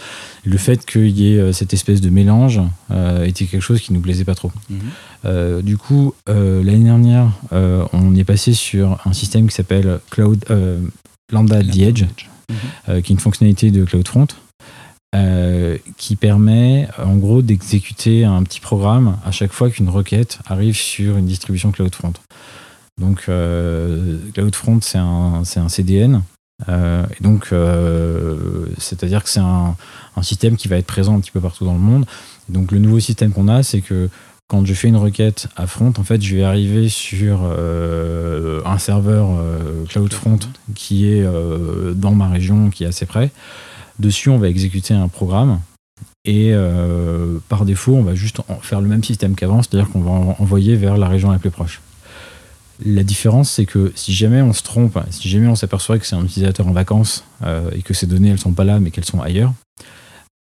le 0.45 0.57
fait 0.57 0.85
qu'il 0.85 1.09
y 1.09 1.33
ait 1.33 1.39
euh, 1.39 1.51
cette 1.51 1.73
espèce 1.73 2.01
de 2.01 2.09
mélange 2.09 2.61
était 3.25 3.45
quelque 3.45 3.61
chose 3.61 3.81
qui 3.81 3.93
nous 3.93 4.01
plaisait 4.01 4.25
pas 4.25 4.35
trop. 4.35 4.51
Mhm. 4.69 5.61
du 5.61 5.77
coup, 5.77 6.13
l'année 6.27 6.83
dernière, 6.83 7.31
on 7.51 8.15
est 8.15 8.23
passé 8.23 8.53
sur 8.53 8.99
un 9.05 9.13
système 9.13 9.47
qui 9.47 9.55
s'appelle 9.55 9.99
Cloud 10.11 10.45
Lambda 11.31 11.63
the 11.63 11.77
Edge, 11.79 12.05
qui 12.87 12.93
est 12.93 13.09
une 13.09 13.19
fonctionnalité 13.19 13.71
de 13.71 13.83
CloudFront. 13.83 14.27
Euh, 15.13 15.77
qui 15.97 16.15
permet 16.15 16.87
en 16.97 17.15
gros 17.17 17.43
d'exécuter 17.43 18.25
un 18.25 18.41
petit 18.41 18.59
programme 18.59 19.17
à 19.23 19.29
chaque 19.29 19.53
fois 19.53 19.69
qu'une 19.69 19.89
requête 19.89 20.39
arrive 20.47 20.75
sur 20.75 21.17
une 21.17 21.27
distribution 21.27 21.71
CloudFront. 21.71 22.13
Donc 22.99 23.25
euh, 23.29 24.17
CloudFront 24.33 24.79
c'est 24.81 24.97
un, 24.97 25.43
un, 25.55 25.69
CDN 25.69 26.23
et 26.67 27.23
donc, 27.23 27.53
c'est-à-dire 28.79 29.23
que 29.23 29.29
c'est 29.29 29.39
un, 29.39 29.75
un, 30.15 30.23
système 30.23 30.55
qui 30.55 30.67
va 30.67 30.77
être 30.77 30.87
présent 30.87 31.15
un 31.15 31.19
petit 31.19 31.31
peu 31.31 31.41
partout 31.41 31.65
dans 31.65 31.73
le 31.73 31.79
monde. 31.79 32.05
Donc, 32.49 32.71
le 32.71 32.79
nouveau 32.79 32.99
système 32.99 33.31
qu'on 33.31 33.47
a, 33.47 33.63
c'est 33.63 33.81
que 33.81 34.09
quand 34.47 34.65
je 34.65 34.73
fais 34.73 34.87
une 34.87 34.97
requête 34.97 35.47
à 35.55 35.67
front, 35.67 35.93
en 35.97 36.03
fait, 36.03 36.21
je 36.21 36.35
vais 36.35 36.43
arriver 36.43 36.89
sur 36.89 37.41
euh, 37.43 38.61
un 38.65 38.77
serveur 38.77 39.29
euh, 39.31 39.85
CloudFront 39.89 40.39
qui 40.75 41.07
est 41.07 41.23
euh, 41.23 41.93
dans 41.93 42.13
ma 42.13 42.29
région, 42.29 42.69
qui 42.69 42.83
est 42.83 42.87
assez 42.87 43.05
près. 43.05 43.31
Dessus, 43.99 44.29
on 44.29 44.37
va 44.37 44.49
exécuter 44.49 44.93
un 44.93 45.07
programme 45.07 45.59
et 46.25 46.53
par 47.49 47.65
défaut, 47.65 47.95
on 47.95 48.03
va 48.03 48.15
juste 48.15 48.39
faire 48.61 48.79
le 48.79 48.87
même 48.87 49.03
système 49.03 49.35
qu'avant, 49.35 49.61
c'est-à-dire 49.61 49.89
qu'on 49.89 50.01
va 50.01 50.11
envoyer 50.39 50.75
vers 50.75 50.97
la 50.97 51.07
région 51.07 51.31
la 51.31 51.37
plus 51.37 51.51
proche. 51.51 51.81
La 52.85 53.03
différence, 53.03 53.51
c'est 53.51 53.65
que 53.65 53.91
si 53.95 54.13
jamais 54.13 54.41
on 54.41 54.53
se 54.53 54.63
trompe, 54.63 54.97
si 55.09 55.29
jamais 55.29 55.47
on 55.47 55.55
s'aperçoit 55.55 55.99
que 55.99 56.07
c'est 56.07 56.15
un 56.15 56.23
utilisateur 56.23 56.67
en 56.67 56.71
vacances 56.71 57.25
et 57.73 57.81
que 57.81 57.93
ces 57.93 58.07
données 58.07 58.29
elles 58.29 58.39
sont 58.39 58.53
pas 58.53 58.63
là 58.63 58.79
mais 58.79 58.89
qu'elles 58.89 59.05
sont 59.05 59.21
ailleurs, 59.21 59.53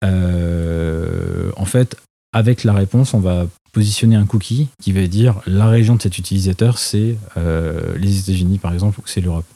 en 0.02 1.64
fait, 1.66 1.96
avec 2.32 2.64
la 2.64 2.72
réponse, 2.72 3.12
on 3.12 3.20
va 3.20 3.46
positionner 3.72 4.16
un 4.16 4.26
cookie 4.26 4.68
qui 4.80 4.92
va 4.92 5.06
dire 5.06 5.40
la 5.46 5.66
région 5.66 5.96
de 5.96 6.02
cet 6.02 6.18
utilisateur, 6.18 6.78
c'est 6.78 7.16
euh, 7.36 7.94
les 7.96 8.18
États-Unis 8.20 8.58
par 8.58 8.72
exemple, 8.72 9.00
ou 9.00 9.02
c'est 9.06 9.20
l'Europe. 9.20 9.46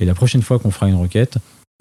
Et 0.00 0.04
la 0.04 0.14
prochaine 0.14 0.42
fois 0.42 0.58
qu'on 0.58 0.70
fera 0.70 0.88
une 0.88 0.96
requête, 0.96 1.38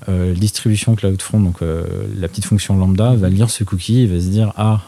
euh, 0.09 0.33
distribution 0.33 0.95
CloudFront, 0.95 1.39
donc 1.39 1.61
euh, 1.61 1.85
la 2.17 2.27
petite 2.27 2.45
fonction 2.45 2.77
lambda, 2.77 3.15
va 3.15 3.29
lire 3.29 3.49
ce 3.49 3.63
cookie 3.63 4.01
et 4.01 4.07
va 4.07 4.19
se 4.19 4.27
dire 4.27 4.53
ah, 4.57 4.81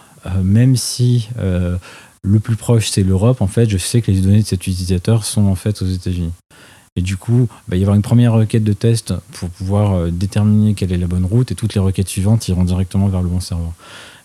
même 0.44 0.76
si 0.76 1.30
le 1.38 2.40
plus 2.40 2.58
proche 2.58 2.90
c'est 2.90 3.04
l'Europe, 3.04 3.42
en 3.42 3.48
fait, 3.48 3.70
je 3.70 3.78
sais 3.78 4.02
que 4.02 4.12
les 4.12 4.20
données 4.20 4.42
de 4.42 4.46
cet 4.46 4.68
utilisateur 4.68 5.24
sont 5.24 5.46
en 5.46 5.56
fait 5.56 5.82
aux 5.82 5.86
États-Unis. 5.86 6.34
Et 6.98 7.02
du 7.02 7.16
coup, 7.16 7.48
il 7.68 7.72
va 7.72 7.78
y 7.78 7.82
avoir 7.82 7.96
une 7.96 8.02
première 8.02 8.34
requête 8.34 8.64
de 8.64 8.74
test 8.74 9.14
pour 9.32 9.50
pouvoir 9.50 10.12
déterminer 10.12 10.74
quelle 10.74 10.92
est 10.92 10.98
la 10.98 11.08
bonne 11.08 11.24
route 11.24 11.52
et 11.52 11.56
toutes 11.56 11.76
les 11.76 11.80
requêtes 11.80 12.10
suivantes 12.10 12.46
iront 12.50 12.66
directement 12.66 13.08
vers 13.08 13.22
le 13.22 13.30
bon 13.30 13.40
serveur. 13.40 13.72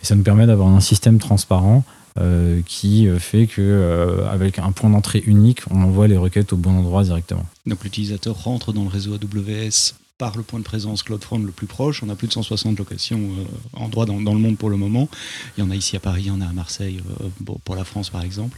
Et 0.03 0.07
ça 0.07 0.17
nous 0.17 0.25
permet 0.25 0.47
d'avoir 0.47 0.69
un 0.69 0.81
système 0.81 1.19
transparent 1.21 1.85
euh, 2.19 2.61
qui 2.67 3.09
fait 3.19 3.47
que 3.47 3.63
euh, 3.63 4.29
avec 4.31 4.59
un 4.59 4.71
point 4.71 4.91
d'entrée 4.91 5.23
unique, 5.25 5.61
on 5.71 5.83
envoie 5.83 6.09
les 6.09 6.19
requêtes 6.19 6.53
au 6.53 6.59
bon 6.59 6.77
endroit 6.77 7.05
directement. 7.05 7.47
Donc 7.65 7.85
l'utilisateur 7.85 8.37
rentre 8.37 8.75
dans 8.75 8.83
le 8.83 8.91
réseau 8.91 9.15
AWS 9.15 9.95
par 10.23 10.37
le 10.37 10.45
point 10.45 10.61
de 10.61 10.65
présence 10.65 11.03
CloudFront 11.03 11.41
le 11.41 11.51
plus 11.51 11.67
proche. 11.67 12.05
On 12.05 12.09
a 12.09 12.15
plus 12.15 12.29
de 12.29 12.33
160 12.33 12.79
locations 12.79 13.19
euh, 13.19 13.45
endroits 13.73 14.07
dans, 14.07 14.15
le 14.19 14.39
monde 14.39 14.57
pour 14.57 14.71
le 14.71 14.77
moment. 14.77 15.09
Il 15.59 15.65
y 15.65 15.67
en 15.67 15.71
a 15.73 15.75
ici 15.75 15.97
à 15.97 15.99
Paris, 15.99 16.23
il 16.27 16.29
y 16.29 16.31
en 16.31 16.41
a 16.41 16.47
à 16.47 16.53
Marseille, 16.53 17.01
pour 17.65 17.75
la 17.75 17.83
France 17.83 18.09
par 18.11 18.23
exemple. 18.23 18.57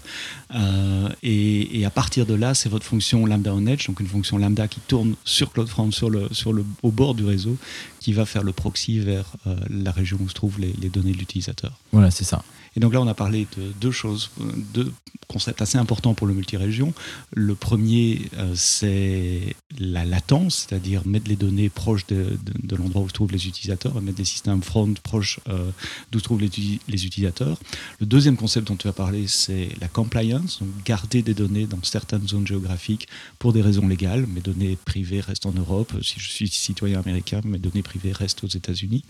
et, 1.22 1.80
et, 1.80 1.86
à 1.86 1.90
partir 1.90 2.26
de 2.26 2.34
là, 2.34 2.52
c'est 2.52 2.68
votre 2.68 2.84
fonction 2.84 3.24
Lambda 3.24 3.54
on 3.54 3.64
Edge, 3.66 3.86
donc 3.86 4.00
une 4.00 4.06
fonction 4.06 4.36
Lambda 4.36 4.68
qui 4.68 4.80
tourne 4.80 5.14
sur 5.24 5.52
CloudFront, 5.52 5.90
sur 5.90 6.10
le, 6.10 6.28
sur 6.32 6.52
le, 6.52 6.66
au 6.82 6.90
bord 6.90 7.14
du 7.14 7.24
réseau, 7.24 7.56
qui 8.04 8.12
va 8.12 8.26
faire 8.26 8.42
le 8.42 8.52
proxy 8.52 8.98
vers 8.98 9.32
la 9.70 9.90
région 9.90 10.18
où 10.20 10.28
se 10.28 10.34
trouvent 10.34 10.60
les, 10.60 10.74
les 10.80 10.90
données 10.90 11.12
de 11.12 11.16
l'utilisateur. 11.16 11.72
Voilà, 11.90 12.10
c'est 12.10 12.24
ça. 12.24 12.42
Et 12.76 12.80
donc 12.80 12.92
là, 12.92 13.00
on 13.00 13.06
a 13.06 13.14
parlé 13.14 13.46
de 13.56 13.72
deux 13.80 13.92
choses, 13.92 14.30
deux 14.72 14.92
concepts 15.28 15.62
assez 15.62 15.78
importants 15.78 16.14
pour 16.14 16.26
le 16.26 16.34
multirégion. 16.34 16.92
Le 17.32 17.54
premier, 17.54 18.22
euh, 18.36 18.52
c'est 18.56 19.54
la 19.78 20.04
latence, 20.04 20.66
c'est-à-dire 20.68 21.06
mettre 21.06 21.28
les 21.28 21.36
données 21.36 21.68
proches 21.68 22.06
de, 22.06 22.36
l'endroit 22.76 23.02
où 23.02 23.08
se 23.08 23.14
trouvent 23.14 23.32
les 23.32 23.46
utilisateurs, 23.46 24.00
mettre 24.02 24.16
des 24.16 24.24
systèmes 24.24 24.62
front 24.62 24.92
proches 25.02 25.40
euh, 25.48 25.70
d'où 26.10 26.18
se 26.18 26.24
trouvent 26.24 26.40
les, 26.40 26.50
les, 26.88 27.06
utilisateurs. 27.06 27.58
Le 28.00 28.06
deuxième 28.06 28.36
concept 28.36 28.68
dont 28.68 28.76
tu 28.76 28.88
as 28.88 28.92
parlé, 28.92 29.26
c'est 29.28 29.68
la 29.80 29.88
compliance, 29.88 30.58
donc 30.60 30.68
garder 30.84 31.22
des 31.22 31.34
données 31.34 31.66
dans 31.66 31.82
certaines 31.82 32.26
zones 32.26 32.46
géographiques 32.46 33.08
pour 33.38 33.52
des 33.52 33.62
raisons 33.62 33.86
légales. 33.86 34.26
Mes 34.26 34.40
données 34.40 34.76
privées 34.84 35.20
restent 35.20 35.46
en 35.46 35.52
Europe. 35.52 35.92
Si 36.02 36.18
je 36.18 36.28
suis 36.28 36.48
citoyen 36.48 37.00
américain, 37.00 37.40
mes 37.44 37.58
données 37.58 37.82
privées 37.82 37.93
restent 38.12 38.44
aux 38.44 38.48
États-Unis. 38.48 39.04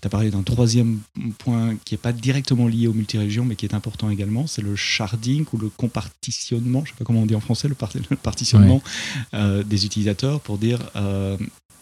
Tu 0.00 0.06
as 0.06 0.10
parlé 0.10 0.30
d'un 0.30 0.42
troisième 0.42 1.00
point 1.38 1.76
qui 1.84 1.94
n'est 1.94 1.98
pas 1.98 2.12
directement 2.12 2.68
lié 2.68 2.86
au 2.86 2.92
multirégion, 2.92 3.44
mais 3.44 3.56
qui 3.56 3.66
est 3.66 3.74
important 3.74 4.10
également, 4.10 4.46
c'est 4.46 4.62
le 4.62 4.76
sharding 4.76 5.44
ou 5.52 5.58
le 5.58 5.68
compartitionnement, 5.68 6.80
je 6.84 6.90
ne 6.90 6.94
sais 6.94 6.98
pas 6.98 7.04
comment 7.04 7.22
on 7.22 7.26
dit 7.26 7.34
en 7.34 7.40
français, 7.40 7.68
le, 7.68 7.74
partitionnement 7.74 8.82
euh, 9.34 9.62
des 9.62 9.86
utilisateurs 9.86 10.40
pour 10.40 10.58
dire 10.58 10.78
euh, 10.96 11.36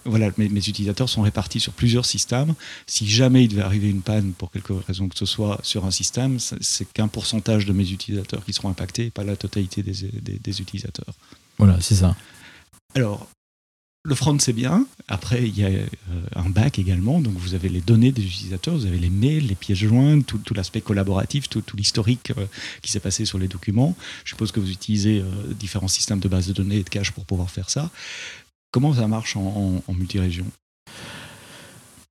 voilà, 0.04 0.30
mes, 0.36 0.48
mes, 0.48 0.60
utilisateurs 0.60 1.08
sont 1.08 1.22
répartis 1.22 1.60
sur 1.60 1.72
plusieurs 1.72 2.04
systèmes. 2.04 2.54
Si 2.86 3.08
jamais 3.08 3.44
il 3.44 3.48
devait 3.48 3.62
arriver 3.62 3.88
une 3.88 4.02
panne 4.02 4.32
pour 4.32 4.50
quelque 4.50 4.72
raison 4.72 5.08
que 5.08 5.18
ce 5.18 5.26
soit 5.26 5.58
sur 5.62 5.86
un 5.86 5.90
système, 5.90 6.38
c'est 6.38 6.92
qu'un 6.92 7.08
pourcentage 7.08 7.66
de 7.66 7.72
mes 7.72 7.90
utilisateurs 7.90 8.44
qui 8.44 8.52
seront 8.52 8.68
impactés, 8.68 9.10
pas 9.10 9.24
la 9.24 9.36
totalité 9.36 9.82
des, 9.82 9.92
des, 9.92 10.38
des 10.38 10.60
utilisateurs. 10.60 11.14
Voilà, 11.58 11.80
c'est 11.80 11.94
ça. 11.94 12.16
Alors, 12.94 13.28
le 14.06 14.14
front, 14.14 14.38
c'est 14.38 14.52
bien. 14.52 14.86
Après, 15.08 15.42
il 15.44 15.58
y 15.58 15.64
a 15.64 15.68
euh, 15.68 15.86
un 16.36 16.50
back 16.50 16.78
également. 16.78 17.20
Donc, 17.20 17.34
vous 17.36 17.54
avez 17.54 17.70
les 17.70 17.80
données 17.80 18.12
des 18.12 18.22
utilisateurs, 18.22 18.74
vous 18.74 18.86
avez 18.86 18.98
les 18.98 19.08
mails, 19.08 19.46
les 19.46 19.54
pièces 19.54 19.78
jointes, 19.78 20.26
tout, 20.26 20.54
l'aspect 20.54 20.82
collaboratif, 20.82 21.48
tout, 21.48 21.62
l'historique 21.74 22.32
euh, 22.36 22.44
qui 22.82 22.92
s'est 22.92 23.00
passé 23.00 23.24
sur 23.24 23.38
les 23.38 23.48
documents. 23.48 23.96
Je 24.24 24.30
suppose 24.30 24.52
que 24.52 24.60
vous 24.60 24.70
utilisez 24.70 25.20
euh, 25.20 25.54
différents 25.58 25.88
systèmes 25.88 26.18
de 26.18 26.28
base 26.28 26.46
de 26.46 26.52
données 26.52 26.76
et 26.76 26.82
de 26.82 26.88
cache 26.88 27.12
pour 27.12 27.24
pouvoir 27.24 27.50
faire 27.50 27.70
ça. 27.70 27.90
Comment 28.72 28.92
ça 28.92 29.08
marche 29.08 29.36
en, 29.36 29.82
en, 29.86 29.94
multirégion? 29.94 30.44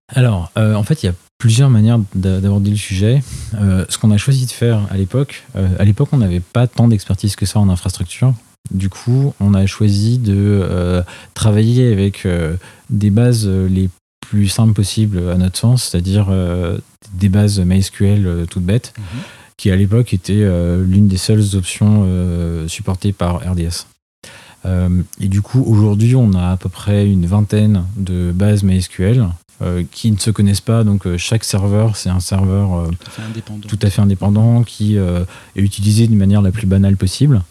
Alors, 0.07 0.51
en 0.55 0.83
fait, 0.83 1.03
il 1.03 1.07
y 1.07 1.09
a 1.09 1.15
plusieurs 1.38 1.69
manières 1.69 2.00
d'aborder 2.13 2.69
le 2.69 2.77
sujet. 2.77 3.23
ce 3.53 3.97
qu'on 3.97 4.12
a 4.12 4.17
choisi 4.17 4.45
de 4.45 4.51
faire 4.51 4.88
à 4.89 4.95
l'époque, 4.95 5.43
à 5.55 5.83
l'époque, 5.83 6.09
on 6.12 6.17
n'avait 6.17 6.39
pas 6.39 6.67
tant 6.67 6.88
d'expertise 6.88 7.35
que 7.35 7.45
ça 7.45 7.59
en 7.59 7.69
infrastructure. 7.69 8.33
Du 8.72 8.89
coup, 8.89 9.34
on 9.39 9.53
a 9.53 9.65
choisi 9.65 10.17
de 10.17 10.36
euh, 10.36 11.01
travailler 11.34 11.91
avec 11.91 12.25
euh, 12.25 12.55
des 12.89 13.10
bases 13.10 13.46
euh, 13.46 13.67
les 13.67 13.89
plus 14.22 14.48
simples 14.48 14.74
possibles 14.74 15.29
à 15.29 15.36
notre 15.36 15.58
sens, 15.58 15.84
c'est-à-dire 15.84 16.32
des 17.13 17.29
bases 17.29 17.60
MySQL 17.60 18.46
toutes 18.50 18.63
bêtes, 18.63 18.93
mhm. 18.98 19.20
qui 19.58 19.70
à 19.70 19.75
l'époque 19.75 20.13
étaient 20.13 20.50
l'une 20.82 21.08
des 21.08 21.17
seules 21.17 21.55
options 21.55 22.08
supportées 22.67 23.12
par 23.12 23.41
RDS. 23.41 23.86
et 25.20 25.27
du 25.27 25.41
coup, 25.41 25.62
aujourd'hui, 25.67 26.15
on 26.15 26.34
a 26.34 26.51
à 26.51 26.58
peu 26.58 26.70
près 26.70 27.05
une 27.05 27.27
vingtaine 27.27 27.84
de 27.98 28.32
bases 28.32 28.63
MySQL 28.63 29.27
qui 29.91 30.10
ne 30.10 30.17
se 30.17 30.32
connaissent 30.32 30.62
pas. 30.62 30.86
Donc, 30.86 31.17
chaque 31.17 31.43
serveur, 31.43 31.96
c'est 31.98 32.10
un 32.10 32.22
serveur 32.22 32.89
tout 33.67 33.79
à 33.84 33.89
fait 33.89 34.01
indépendant 34.01 34.63
qui 34.63 34.96
est 34.96 35.62
utilisé 35.62 36.08
d'une 36.08 36.17
manière 36.17 36.41
la 36.41 36.51
plus 36.51 36.65
banale 36.65 36.96
possible. 36.96 37.43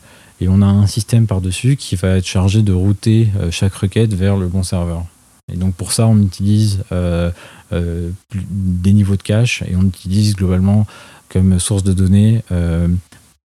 Et 0.42 0.48
on 0.48 0.60
a 0.60 0.66
un 0.66 0.88
système 0.88 1.28
par-dessus 1.28 1.76
qui 1.76 1.94
va 1.94 2.16
être 2.16 2.26
chargé 2.26 2.62
de 2.62 2.72
router 2.72 3.28
euh, 3.38 3.52
chaque 3.52 3.74
requête 3.74 4.12
vers 4.12 4.36
le 4.36 4.48
bon 4.48 4.64
serveur. 4.64 5.04
Et 5.52 5.56
donc 5.56 5.76
pour 5.76 5.92
ça, 5.92 6.08
on 6.08 6.20
utilise 6.20 6.80
euh, 6.90 7.30
euh, 7.72 8.10
des 8.34 8.92
niveaux 8.92 9.14
de 9.14 9.22
cache 9.22 9.62
et 9.62 9.76
on 9.76 9.82
utilise 9.82 10.34
globalement 10.34 10.84
comme 11.28 11.60
source 11.60 11.84
de 11.84 11.92
données 11.92 12.42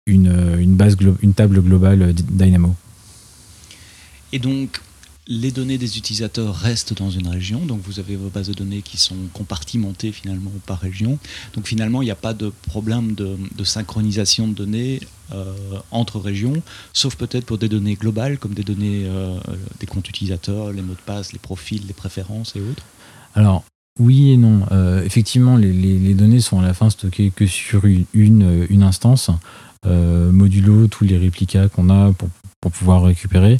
une, 0.07 0.77
base 0.77 0.97
une 1.21 1.35
table 1.35 1.61
globale 1.63 2.15
Dynamo. 2.15 2.77
Et 4.33 4.39
donc, 4.39 4.81
les 5.27 5.51
données 5.51 5.79
des 5.79 5.97
utilisateurs 5.97 6.55
restent 6.55 6.95
dans 6.95 7.11
une 7.11 7.29
région, 7.29 7.65
donc 7.65 7.81
vous 7.83 7.99
avez 7.99 8.15
vos 8.17 8.29
bases 8.29 8.49
de 8.49 8.53
données 8.53 8.83
qui 8.83 8.99
sont 8.99 9.17
compartimentées 9.33 10.13
finalement 10.13 10.51
par 10.67 10.81
région. 10.81 11.19
Donc 11.55 11.67
finalement, 11.67 12.03
il 12.03 12.07
n'y 12.07 12.11
a 12.11 12.17
pas 12.17 12.35
de 12.35 12.53
problème 12.69 13.15
de, 13.15 13.37
synchronisation 13.65 14.49
de 14.49 14.53
données 14.53 15.01
euh, 15.33 15.55
entre 15.91 16.21
régions, 16.21 16.63
sauf 16.93 17.17
peut-être 17.17 17.47
pour 17.47 17.57
des 17.57 17.71
données 17.71 17.95
globales 17.95 18.39
comme 18.39 18.53
des 18.53 18.63
données 18.63 19.05
euh, 19.07 19.39
des 19.81 19.87
comptes 19.87 20.09
utilisateurs, 20.09 20.73
les 20.73 20.83
mots 20.83 20.93
de 20.93 20.99
passe, 21.07 21.33
les 21.33 21.39
profils, 21.39 21.87
les 21.87 21.95
préférences 21.95 22.55
et 22.57 22.61
autres. 22.61 22.85
Alors 23.35 23.65
oui 23.99 24.33
et 24.33 24.37
non. 24.37 24.67
Euh, 24.73 25.03
effectivement, 25.05 25.57
les, 25.57 26.15
données 26.15 26.41
sont 26.41 26.59
à 26.59 26.63
la 26.63 26.75
fin 26.75 26.91
stockées 26.91 27.33
que 27.35 27.47
sur 27.47 27.85
une, 27.87 28.83
instance, 28.83 29.31
modulo 29.85 30.89
tous 30.89 31.05
les 31.05 31.17
réplicas 31.17 31.69
qu'on 31.69 31.89
a 31.89 32.13
pour 32.13 32.73
pouvoir 32.73 33.05
récupérer. 33.05 33.57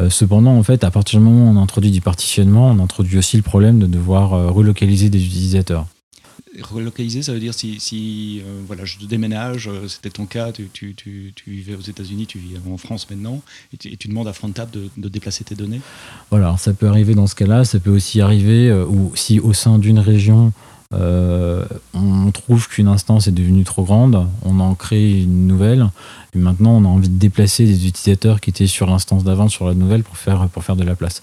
Euh, 0.00 0.10
cependant, 0.10 0.56
en 0.56 0.62
fait, 0.62 0.84
à 0.84 0.90
partir 0.90 1.20
du 1.20 1.24
moment 1.24 1.50
où 1.50 1.56
on 1.56 1.60
introduit 1.60 1.90
du 1.90 2.00
partitionnement, 2.00 2.70
on 2.70 2.80
introduit 2.80 3.18
aussi 3.18 3.36
le 3.36 3.42
problème 3.42 3.78
de 3.78 3.86
devoir 3.86 4.34
euh, 4.34 4.50
relocaliser 4.50 5.08
des 5.08 5.24
utilisateurs. 5.24 5.86
Relocaliser, 6.60 7.22
ça 7.22 7.32
veut 7.32 7.40
dire 7.40 7.52
si, 7.52 7.80
si 7.80 8.40
euh, 8.44 8.60
voilà, 8.66 8.84
je 8.84 8.98
déménage, 9.06 9.68
c'était 9.88 10.10
ton 10.10 10.24
cas, 10.24 10.52
tu, 10.52 10.68
tu, 10.72 10.94
tu, 10.94 11.32
tu, 11.34 11.50
vivais 11.50 11.74
aux 11.74 11.80
États-Unis, 11.80 12.26
tu 12.26 12.38
vis 12.38 12.54
en 12.70 12.76
France 12.76 13.10
maintenant, 13.10 13.40
et 13.72 13.96
tu, 13.96 14.08
demandes 14.08 14.28
à 14.28 14.32
Frontap 14.32 14.70
de, 14.70 14.88
de, 14.96 15.08
déplacer 15.08 15.42
tes 15.42 15.56
données? 15.56 15.80
Voilà, 16.30 16.56
ça 16.56 16.72
peut 16.72 16.86
arriver 16.86 17.16
dans 17.16 17.26
ce 17.26 17.34
cas-là, 17.34 17.64
ça 17.64 17.80
peut 17.80 17.90
aussi 17.90 18.20
arriver, 18.20 18.72
ou 18.72 19.10
si 19.16 19.40
au 19.40 19.52
sein 19.52 19.80
d'une 19.80 19.98
région, 19.98 20.52
euh, 20.94 21.64
on 21.92 22.30
trouve 22.30 22.68
qu'une 22.68 22.88
instance 22.88 23.26
est 23.26 23.32
devenue 23.32 23.64
trop 23.64 23.84
grande, 23.84 24.26
on 24.44 24.60
en 24.60 24.74
crée 24.74 25.22
une 25.22 25.46
nouvelle, 25.46 25.88
et 26.34 26.38
maintenant 26.38 26.72
on 26.72 26.84
a 26.84 26.88
envie 26.88 27.08
de 27.08 27.18
déplacer 27.18 27.64
des 27.64 27.86
utilisateurs 27.86 28.40
qui 28.40 28.50
étaient 28.50 28.66
sur 28.66 28.86
l'instance 28.86 29.24
d'avant 29.24 29.48
sur 29.48 29.66
la 29.66 29.74
nouvelle 29.74 30.02
pour 30.02 30.16
faire, 30.16 30.48
pour 30.48 30.64
faire 30.64 30.76
de 30.76 30.84
la 30.84 30.94
place. 30.94 31.22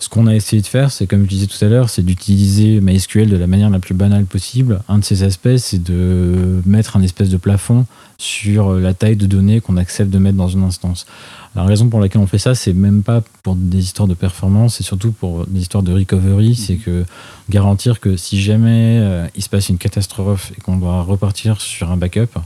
Ce 0.00 0.08
qu'on 0.08 0.26
a 0.26 0.34
essayé 0.34 0.62
de 0.62 0.66
faire, 0.66 0.90
c'est 0.90 1.06
comme 1.06 1.24
je 1.24 1.28
disais 1.28 1.46
tout 1.46 1.62
à 1.62 1.68
l'heure, 1.68 1.90
c'est 1.90 2.02
d'utiliser 2.02 2.80
MySQL 2.80 3.28
de 3.28 3.36
la 3.36 3.46
manière 3.46 3.68
la 3.68 3.78
plus 3.78 3.94
banale 3.94 4.24
possible. 4.24 4.80
Un 4.88 4.98
de 4.98 5.04
ces 5.04 5.22
aspects, 5.22 5.58
c'est 5.58 5.82
de 5.82 6.62
mettre 6.64 6.96
un 6.96 7.02
espèce 7.02 7.28
de 7.28 7.36
plafond 7.36 7.84
sur 8.16 8.72
la 8.72 8.94
taille 8.94 9.16
de 9.16 9.26
données 9.26 9.60
qu'on 9.60 9.76
accepte 9.76 10.10
de 10.10 10.18
mettre 10.18 10.38
dans 10.38 10.48
une 10.48 10.62
instance. 10.62 11.06
La 11.54 11.64
raison 11.64 11.88
pour 11.88 12.00
laquelle 12.00 12.22
on 12.22 12.26
fait 12.26 12.38
ça, 12.38 12.54
c'est 12.54 12.72
même 12.72 13.02
pas 13.02 13.22
pour 13.42 13.56
des 13.56 13.78
histoires 13.78 14.08
de 14.08 14.14
performance, 14.14 14.76
c'est 14.76 14.84
surtout 14.84 15.12
pour 15.12 15.46
des 15.46 15.60
histoires 15.60 15.82
de 15.82 15.92
recovery. 15.92 16.54
C'est 16.54 16.74
mhm. 16.74 16.80
que 16.80 17.04
garantir 17.50 18.00
que 18.00 18.16
si 18.16 18.40
jamais 18.40 18.98
euh, 19.00 19.26
il 19.34 19.42
se 19.42 19.50
passe 19.50 19.68
une 19.68 19.78
catastrophe 19.78 20.52
et 20.56 20.60
qu'on 20.62 20.76
doit 20.76 21.02
repartir 21.02 21.60
sur 21.60 21.90
un 21.90 21.98
backup 21.98 22.38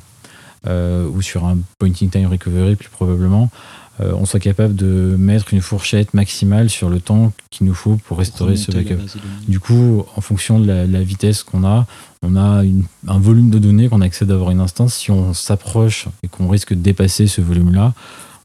euh, 0.67 1.07
ou 1.09 1.21
sur 1.21 1.45
un 1.45 1.59
pointing 1.79 2.09
time 2.09 2.27
recovery 2.27 2.77
plus 2.77 2.89
probablement, 2.89 3.51
euh, 4.01 4.13
on 4.15 4.25
soit 4.25 4.41
capable 4.41 4.75
de 4.75 5.15
mettre 5.19 5.55
une 5.55 5.61
fourchette 5.61 6.15
maximale 6.15 6.69
sur 6.69 6.91
le 6.91 6.99
temps 7.01 7.33
qu'il 7.51 7.67
nous 7.67 7.75
faut 7.75 7.97
pour 7.97 8.19
restaurer 8.19 8.57
ce 8.57 8.73
backup. 8.73 8.99
Du 9.47 9.61
coup, 9.61 10.05
en 10.17 10.21
fonction 10.21 10.59
de 10.59 10.67
la, 10.67 11.03
vitesse 11.03 11.45
qu'on 11.45 11.65
a, 11.65 11.87
on 12.23 12.35
a 12.37 12.65
un 13.07 13.19
volume 13.19 13.51
de 13.51 13.59
données 13.59 13.89
qu'on 13.89 14.01
accède 14.01 14.29
d'avoir 14.29 14.51
une 14.51 14.61
instance. 14.61 14.95
Si 14.95 15.11
on 15.11 15.33
s'approche 15.33 16.09
et 16.25 16.29
qu'on 16.29 16.49
risque 16.49 16.75
de 16.75 16.81
dépasser 16.81 17.29
ce 17.29 17.41
volume-là, 17.41 17.93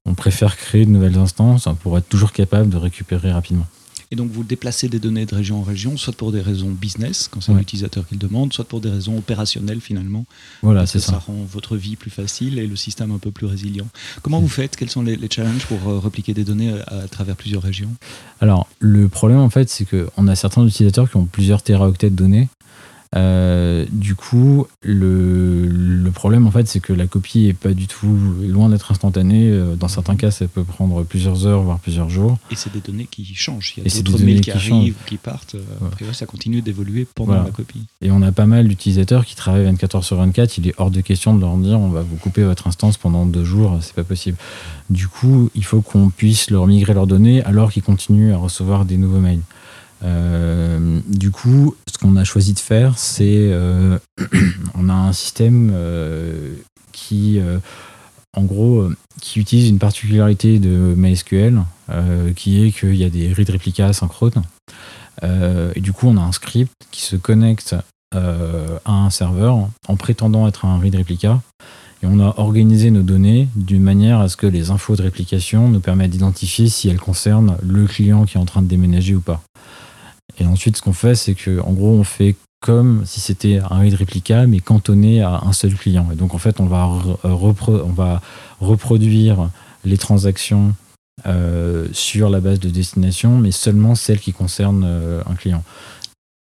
on 0.06 0.14
préfère 0.14 0.56
créer 0.56 0.86
de 0.86 0.92
nouvelles 0.92 1.18
instances 1.18 1.68
pour 1.82 1.98
être 1.98 2.08
toujours 2.08 2.32
capable 2.32 2.70
de 2.70 2.78
récupérer 2.78 3.32
rapidement. 3.32 3.66
Et 4.12 4.16
donc 4.16 4.32
vous 4.32 4.44
déplacez 4.44 4.90
des 4.90 5.00
données 5.00 5.26
de 5.26 5.36
région 5.36 5.60
en 5.60 5.64
région, 5.64 5.96
soit 5.96 6.16
pour 6.16 6.32
des 6.32 6.42
raisons 6.42 6.72
business, 6.72 7.28
quand 7.30 7.42
c'est 7.42 7.52
un 7.52 7.60
utilisateur 7.60 8.08
qui 8.08 8.16
le 8.16 8.20
demande, 8.20 8.54
soit 8.54 8.66
pour 8.66 8.82
des 8.82 8.90
raisons 8.90 9.18
opérationnelles 9.18 9.82
finalement. 9.82 10.26
Voilà, 10.64 10.88
c'est 10.88 11.00
ça. 11.00 11.14
Ça 11.14 11.20
rend 11.20 11.46
votre 11.48 11.78
vie 11.78 11.96
plus 11.96 12.10
facile 12.10 12.58
et 12.58 12.66
le 12.66 12.76
système 12.76 13.12
un 13.12 13.20
peu 13.20 13.30
plus 13.30 13.46
résilient. 13.46 13.88
Comment 14.24 14.40
vous 14.40 14.48
faites? 14.48 14.76
Quels 14.76 14.90
sont 14.90 15.04
les, 15.04 15.18
challenges 15.30 15.66
pour 15.68 15.88
euh, 15.88 16.00
repliquer 16.00 16.34
des 16.34 16.44
données 16.44 16.74
à, 16.88 17.08
travers 17.08 17.36
plusieurs 17.36 17.62
régions? 17.62 17.90
Alors, 18.42 18.68
le 18.80 19.10
problème 19.10 19.40
en 19.40 19.50
fait, 19.52 19.70
c'est 19.70 19.86
qu'on 19.86 20.28
a 20.28 20.36
certains 20.36 20.66
utilisateurs 20.66 21.10
qui 21.10 21.18
ont 21.18 21.26
plusieurs 21.26 21.62
téraoctets 21.62 22.10
de 22.10 22.16
données. 22.16 22.50
Euh, 23.16 23.86
du 23.92 24.14
coup, 24.14 24.68
le, 24.84 26.12
problème 26.14 26.48
en 26.48 26.52
fait, 26.52 26.68
c'est 26.68 26.80
que 26.80 26.94
la 26.94 27.08
copie 27.08 27.48
est 27.48 27.54
pas 27.54 27.74
du 27.74 27.88
tout 27.88 28.18
loin 28.42 28.70
d'être 28.70 28.92
instantanée. 28.92 29.50
Euh, 29.50 29.76
dans 29.76 29.88
certains 29.88 30.16
cas, 30.16 30.32
ça 30.32 30.48
peut 30.48 30.64
prendre 30.64 31.04
plusieurs 31.04 31.48
heures, 31.48 31.62
voire 31.62 31.80
plusieurs 31.80 32.10
jours. 32.10 32.38
Et 32.52 32.56
c'est 32.56 32.72
des 32.72 32.82
données 32.82 33.08
qui 33.10 33.26
changent. 33.36 33.74
Il 33.78 33.92
y 33.92 33.98
a 33.98 34.02
d'autres 34.02 34.24
mails 34.24 34.42
qui, 34.42 34.52
arrivent, 34.52 34.96
qui 35.06 35.18
partent. 35.18 35.56
Après, 35.86 36.06
ça 36.14 36.26
continue 36.26 36.62
d'évoluer 36.62 37.08
pendant 37.16 37.44
la 37.44 37.52
copie. 37.52 37.86
Et 38.02 38.12
on 38.12 38.22
a 38.22 38.32
pas 38.32 38.46
mal 38.46 38.68
d'utilisateurs 38.68 39.26
qui 39.26 39.36
travaillent 39.36 39.66
24 39.66 39.96
heures 39.96 40.04
sur 40.04 40.18
24. 40.18 40.58
Il 40.58 40.68
est 40.68 40.74
hors 40.78 40.92
de 40.92 41.02
question 41.02 41.34
de 41.36 41.42
leur 41.42 41.56
dire 41.58 41.80
on 41.80 41.90
va 41.90 42.02
vous 42.02 42.18
couper 42.18 42.44
votre 42.44 42.68
instance 42.68 42.98
pendant 42.98 43.26
deux 43.26 43.46
jours. 43.46 43.78
C'est 43.82 43.96
pas 43.96 44.04
possible. 44.04 44.38
Du 44.90 45.08
coup, 45.08 45.50
il 45.56 45.64
faut 45.64 45.82
qu'on 45.82 46.10
puisse 46.10 46.50
leur 46.50 46.68
migrer 46.68 46.94
leurs 46.94 47.08
données 47.08 47.44
alors 47.44 47.72
qu'ils 47.72 47.84
continuent 47.84 48.34
à 48.34 48.38
recevoir 48.38 48.86
des 48.86 48.98
nouveaux 48.98 49.20
mails. 49.20 49.42
Euh, 50.04 51.00
du 51.08 51.32
coup, 51.32 51.76
ce 51.92 51.98
qu'on 51.98 52.16
a 52.16 52.24
choisi 52.24 52.54
de 52.54 52.60
faire, 52.60 52.98
c'est 52.98 53.50
euh, 53.52 53.98
on 54.76 54.90
a 54.90 54.94
un 54.94 55.14
système 55.14 55.72
euh, 55.74 56.54
qui, 56.92 57.40
en 58.36 58.44
gros, 58.44 58.90
qui 59.22 59.40
utilise 59.40 59.70
une 59.70 59.80
particularité 59.80 60.60
de 60.60 60.94
MySQL, 60.96 61.62
qui 62.36 62.64
est 62.64 62.72
qu'il 62.72 62.96
y 62.96 63.04
a 63.04 63.10
des 63.10 63.34
read 63.34 63.50
réplicas 63.50 63.88
asynchrones. 63.88 64.44
et 65.24 65.80
du 65.80 65.94
coup, 65.94 66.08
on 66.08 66.18
a 66.18 66.22
un 66.22 66.32
script 66.32 66.72
qui 66.92 67.02
se 67.02 67.16
connecte 67.16 67.76
à 68.14 68.92
un 68.92 69.10
serveur 69.10 69.70
en 69.88 69.96
prétendant 69.96 70.48
être 70.48 70.66
un 70.66 70.78
read 70.80 70.96
replica. 70.96 71.42
Et 72.02 72.08
on 72.08 72.20
a 72.20 72.34
organisé 72.38 72.92
nos 72.92 73.02
données 73.02 73.50
d'une 73.56 73.84
manière 73.84 74.20
à 74.20 74.30
ce 74.30 74.38
que 74.38 74.48
les 74.48 74.72
infos 74.72 74.96
de 74.96 75.02
réplication 75.02 75.68
nous 75.68 75.82
permettent 75.82 76.12
d'identifier 76.12 76.70
si 76.70 76.88
elles 76.88 77.00
concernent 77.00 77.58
le 77.62 77.86
client 77.88 78.26
qui 78.26 78.38
est 78.38 78.40
en 78.40 78.46
train 78.46 78.62
de 78.62 78.68
déménager 78.68 79.16
ou 79.16 79.22
pas. 79.22 79.42
Et 80.38 80.46
ensuite, 80.46 80.78
ce 80.78 80.82
qu'on 80.82 80.94
fait, 80.94 81.16
c'est 81.16 81.36
qu'en 81.36 81.74
gros, 81.74 81.92
on 81.92 82.04
fait 82.04 82.36
comme 82.62 83.04
si 83.06 83.20
c'était 83.20 83.60
un 83.70 83.80
read 83.80 83.94
replica, 83.94 84.46
mais 84.46 84.60
cantonné 84.60 85.22
à 85.22 85.42
un 85.46 85.54
seul 85.54 85.74
client. 85.76 86.08
Et 86.12 86.16
donc, 86.16 86.34
en 86.34 86.38
fait, 86.38 86.60
on 86.60 86.66
va, 86.66 86.90
va 87.24 88.22
reproduire 88.60 89.50
les 89.86 89.98
transactions 89.98 90.76
euh, 91.26 91.88
sur 91.92 92.30
la 92.30 92.40
base 92.40 92.60
de 92.60 92.70
destination, 92.70 93.38
mais 93.38 93.52
seulement 93.52 93.96
celles 93.96 94.20
qui 94.20 94.32
concernent 94.32 94.86
euh, 94.86 95.22
un 95.30 95.36
client. 95.36 95.64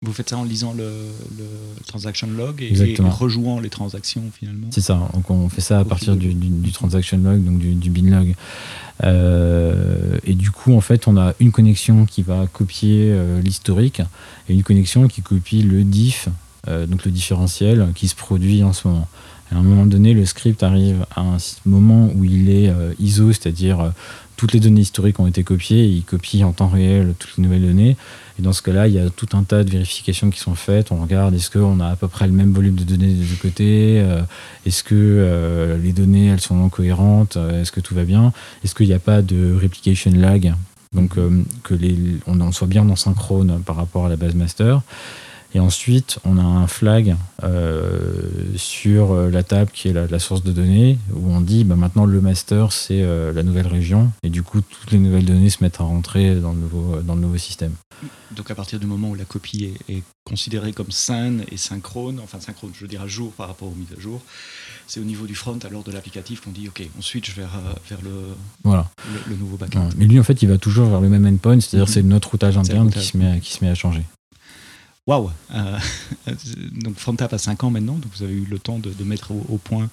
Vous 0.03 0.13
faites 0.13 0.31
ça 0.31 0.39
en 0.39 0.45
lisant 0.45 0.75
le, 0.75 1.09
transaction 1.89 2.29
log 2.29 2.63
et, 2.63 3.01
en 3.01 3.11
rejouant 3.11 3.59
les 3.59 3.69
transactions 3.69 4.23
finalement 4.33 4.69
C'est 4.71 4.81
ça, 4.81 5.09
donc 5.13 5.29
on 5.29 5.49
fait 5.49 5.61
ça 5.61 5.81
à 5.81 5.85
partir 5.85 6.15
du, 6.15 6.71
transaction 6.73 7.19
log, 7.19 7.45
donc 7.45 7.59
du, 7.59 7.75
du 7.75 7.91
bin 7.91 8.09
log. 8.09 8.35
Euh, 9.05 10.19
et 10.25 10.35
du 10.35 10.51
coup, 10.51 10.75
en 10.75 10.81
fait, 10.81 11.09
on 11.09 11.17
a 11.17 11.35
une 11.41 11.53
connexion 11.53 12.05
qui 12.07 12.23
va 12.23 12.47
copier 12.47 13.11
euh, 13.11 13.41
l'historique 13.41 14.01
et 14.49 14.55
une 14.55 14.63
connexion 14.63 15.09
qui 15.09 15.23
copie 15.23 15.63
le 15.63 15.85
diff, 15.85 16.29
euh, 16.69 16.87
donc 16.87 17.05
le 17.05 17.11
différentiel 17.11 17.89
qui 17.95 18.09
se 18.09 18.15
produit 18.15 18.63
en 18.63 18.73
ce 18.73 18.89
moment. 18.89 19.09
À 19.53 19.57
un 19.59 19.63
moment 19.63 19.87
donné, 19.87 20.15
le 20.15 20.27
script 20.27 20.63
arrive 20.63 21.07
à 21.15 21.23
un 21.23 21.37
moment 21.65 22.11
où 22.15 22.25
il 22.25 22.51
est 22.51 22.73
ISO, 23.01 23.33
c'est-à-dire 23.33 23.93
toutes 24.39 24.53
les 24.53 24.61
données 24.61 24.83
historiques 24.83 25.19
ont 25.19 25.27
été 25.27 25.43
copiées, 25.43 25.85
et 25.85 25.89
il 25.89 26.05
copie 26.05 26.45
en 26.45 26.53
temps 26.53 26.69
réel 26.69 27.15
toutes 27.19 27.37
les 27.37 27.43
nouvelles 27.43 27.67
données. 27.67 27.97
Et 28.39 28.43
dans 28.43 28.53
ce 28.53 28.63
cas-là, 28.63 28.87
il 28.87 28.95
y 28.95 28.99
a 28.99 29.11
tout 29.11 29.27
un 29.33 29.43
tas 29.43 29.65
de 29.65 29.71
vérifications 29.71 30.31
qui 30.31 30.39
sont 30.39 30.55
faites. 30.55 30.93
On 30.93 31.03
regarde 31.03 31.35
est-ce 31.35 31.51
qu'on 31.51 31.81
a 31.81 31.89
à 31.89 31.97
peu 31.97 32.07
près 32.07 32.29
le 32.29 32.33
même 32.33 32.53
volume 32.53 32.77
de 32.77 32.85
données 32.85 33.13
des 33.13 33.25
deux 33.25 33.37
côtés 33.37 34.01
euh, 34.01 34.23
Est-ce 34.65 34.85
que 34.85 34.95
euh, 34.95 35.77
les 35.77 35.93
données 35.93 36.29
elles 36.29 36.41
sont 36.41 36.69
cohérentes 36.69 37.37
euh, 37.37 37.61
Est-ce 37.61 37.73
que 37.73 37.81
tout 37.81 37.97
va 37.97 38.05
bien 38.05 38.33
Est-ce 38.63 38.77
qu'il 38.77 38.87
n'y 38.87 38.95
a 38.95 39.01
pas 39.01 39.23
de 39.23 39.59
replication 39.61 40.13
lag 40.15 40.55
Donc 40.93 41.17
que 41.65 41.75
les, 41.75 41.97
on 42.29 42.53
soit 42.53 42.69
bien 42.69 42.89
en 42.89 42.97
synchrone 42.97 43.61
par 43.67 43.75
rapport 43.75 44.07
à 44.07 44.09
la 44.09 44.17
base 44.17 44.37
master. 44.37 44.83
Et 45.55 45.61
ensuite, 45.61 46.19
on 46.25 46.37
a 46.37 46.43
un 46.43 46.67
flag 46.67 47.17
euh, 47.43 48.21
sur 48.57 49.13
euh, 49.13 49.31
la 49.31 49.43
table 49.43 49.71
qui 49.73 49.89
est 49.89 49.93
la, 49.93 50.19
source 50.19 50.43
de 50.43 50.53
données, 50.53 50.99
où 51.15 51.31
on 51.31 51.41
dit 51.41 51.65
bah, 51.65 51.75
maintenant 51.75 52.05
le 52.05 52.21
master, 52.21 52.71
c'est 52.73 53.03
euh, 53.03 53.33
la 53.33 53.43
nouvelle 53.43 53.67
région. 53.67 54.13
Et 54.23 54.29
du 54.29 54.43
coup, 54.43 54.61
toutes 54.61 54.91
les 54.91 54.99
nouvelles 54.99 55.25
données 55.25 55.49
se 55.49 55.65
mettent 55.65 55.81
à 55.81 55.85
rentrer 55.85 56.35
dans 56.35 56.53
le 56.53 56.59
nouveau, 56.59 56.97
dans 57.01 57.15
le 57.15 57.23
nouveau 57.23 57.39
système. 57.39 57.73
Donc 58.31 58.51
à 58.51 58.55
partir 58.55 58.79
du 58.79 58.87
moment 58.87 59.11
où 59.11 59.15
la 59.15 59.25
copie 59.25 59.73
est, 59.89 60.03
considérée 60.25 60.75
comme 60.75 60.91
saine 60.91 61.45
et 61.51 61.57
synchrone, 61.57 62.21
enfin 62.23 62.39
synchrone, 62.39 62.71
je 62.75 62.81
veux 62.83 62.89
dire 62.89 63.01
à 63.01 63.07
jour 63.07 63.33
par 63.33 63.49
rapport 63.49 63.69
aux 63.69 63.75
mises 63.75 63.97
à 63.97 64.01
jour, 64.01 64.21
c'est 64.87 65.01
au 65.01 65.05
niveau 65.05 65.27
du 65.27 65.35
front, 65.35 65.59
alors 65.65 65.83
de 65.83 65.91
l'applicatif, 65.91 66.43
qu'on 66.43 66.51
dit 66.51 66.69
OK, 66.69 66.87
on 66.99 67.03
switch 67.03 67.35
vers, 67.35 67.59
vers 67.89 67.99
le, 68.03 68.11
voilà. 68.63 68.91
le, 69.27 69.37
nouveau 69.37 69.57
backend. 69.57 69.89
Mais 69.97 70.05
lui, 70.05 70.21
en 70.21 70.23
fait, 70.23 70.43
il 70.43 70.49
va 70.49 70.59
toujours 70.59 70.89
vers 70.91 71.01
le 71.01 71.09
même 71.09 71.27
endpoint, 71.27 71.59
c'est-à-dire 71.61 71.89
mm-hmm. 71.89 71.93
c'est 71.93 72.03
notre 72.03 72.31
routage 72.31 72.59
interne 72.59 72.91
qui 72.91 73.01
se, 73.01 73.17
met, 73.17 73.41
qui 73.41 73.55
se 73.55 73.65
met 73.65 73.71
à 73.71 73.75
changer. 73.75 74.05
Waouh 75.09 75.31
euh, 75.55 75.79
Donc 76.73 76.99
Frontap 76.99 77.33
a 77.33 77.39
5 77.39 77.65
ans 77.65 77.71
maintenant, 77.71 77.95
donc 77.95 78.13
vous 78.15 78.23
avez 78.23 78.35
eu 78.35 78.45
le 78.49 78.59
temps 78.59 78.79
de, 78.79 78.93
mettre 79.05 79.33
au, 79.33 79.57
point 79.57 79.89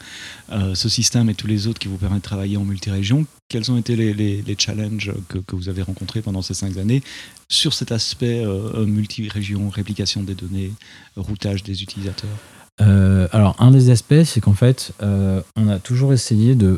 euh, 0.51 0.75
ce 0.75 0.89
système 0.89 1.29
et 1.29 1.33
tous 1.33 1.47
les 1.47 1.67
autres 1.67 1.79
qui 1.79 1.87
vous 1.87 1.95
permettent 1.95 2.23
de 2.23 2.27
travailler 2.27 2.57
en 2.57 2.65
multirégion. 2.65 3.25
Quels 3.47 3.71
ont 3.71 3.77
été 3.77 3.95
les, 3.95 4.55
challenges 4.59 5.13
que, 5.29 5.55
vous 5.55 5.69
avez 5.69 5.83
rencontrés 5.83 6.21
pendant 6.21 6.41
ces 6.41 6.53
5 6.53 6.75
années 6.77 7.01
sur 7.47 7.73
cet 7.73 7.93
aspect 7.93 8.43
euh, 8.43 8.85
multirégion, 8.85 9.69
réplication 9.69 10.21
des 10.21 10.35
données, 10.35 10.73
routage 11.15 11.63
des 11.63 11.81
utilisateurs? 11.81 12.37
Alors, 12.77 13.55
un 13.59 13.71
des 13.71 13.89
aspects, 13.91 14.23
c'est 14.25 14.41
qu'en 14.41 14.53
fait, 14.53 14.91
on 14.99 15.69
a 15.69 15.79
toujours 15.79 16.11
essayé 16.11 16.55
de 16.55 16.77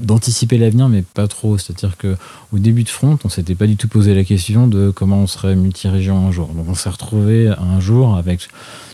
d'anticiper 0.00 0.58
l'avenir, 0.58 0.88
mais 0.88 1.02
pas 1.02 1.28
trop. 1.28 1.58
C'est-à-dire 1.58 1.96
que 1.96 2.16
au 2.52 2.58
début 2.58 2.84
de 2.84 2.88
Front, 2.88 3.18
on 3.24 3.28
s'était 3.28 3.54
pas 3.54 3.66
du 3.66 3.76
tout 3.76 3.88
posé 3.88 4.14
la 4.14 4.24
question 4.24 4.66
de 4.66 4.90
comment 4.90 5.18
on 5.18 5.26
serait 5.26 5.56
multi-région 5.56 6.26
un 6.26 6.32
jour. 6.32 6.48
Donc 6.48 6.66
on 6.68 6.74
s'est 6.74 6.90
retrouvé 6.90 7.48
un 7.48 7.80
jour 7.80 8.16
avec 8.16 8.48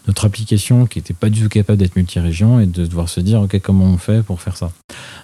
notre 0.07 0.25
application 0.25 0.87
qui 0.87 0.99
n'était 0.99 1.15
pas 1.15 1.31
du 1.31 1.43
tout 1.43 1.49
capable 1.49 1.79
d'être 1.79 1.97
multi-région 1.97 2.61
et 2.61 2.67
de 2.67 2.87
devoir 2.87 3.09
se 3.09 3.21
dire 3.21 3.41
ok 3.41 3.61
comment 3.61 3.85
on 3.85 3.99
fait 3.99 4.23
pour 4.25 4.41
faire 4.41 4.57
ça? 4.57 4.73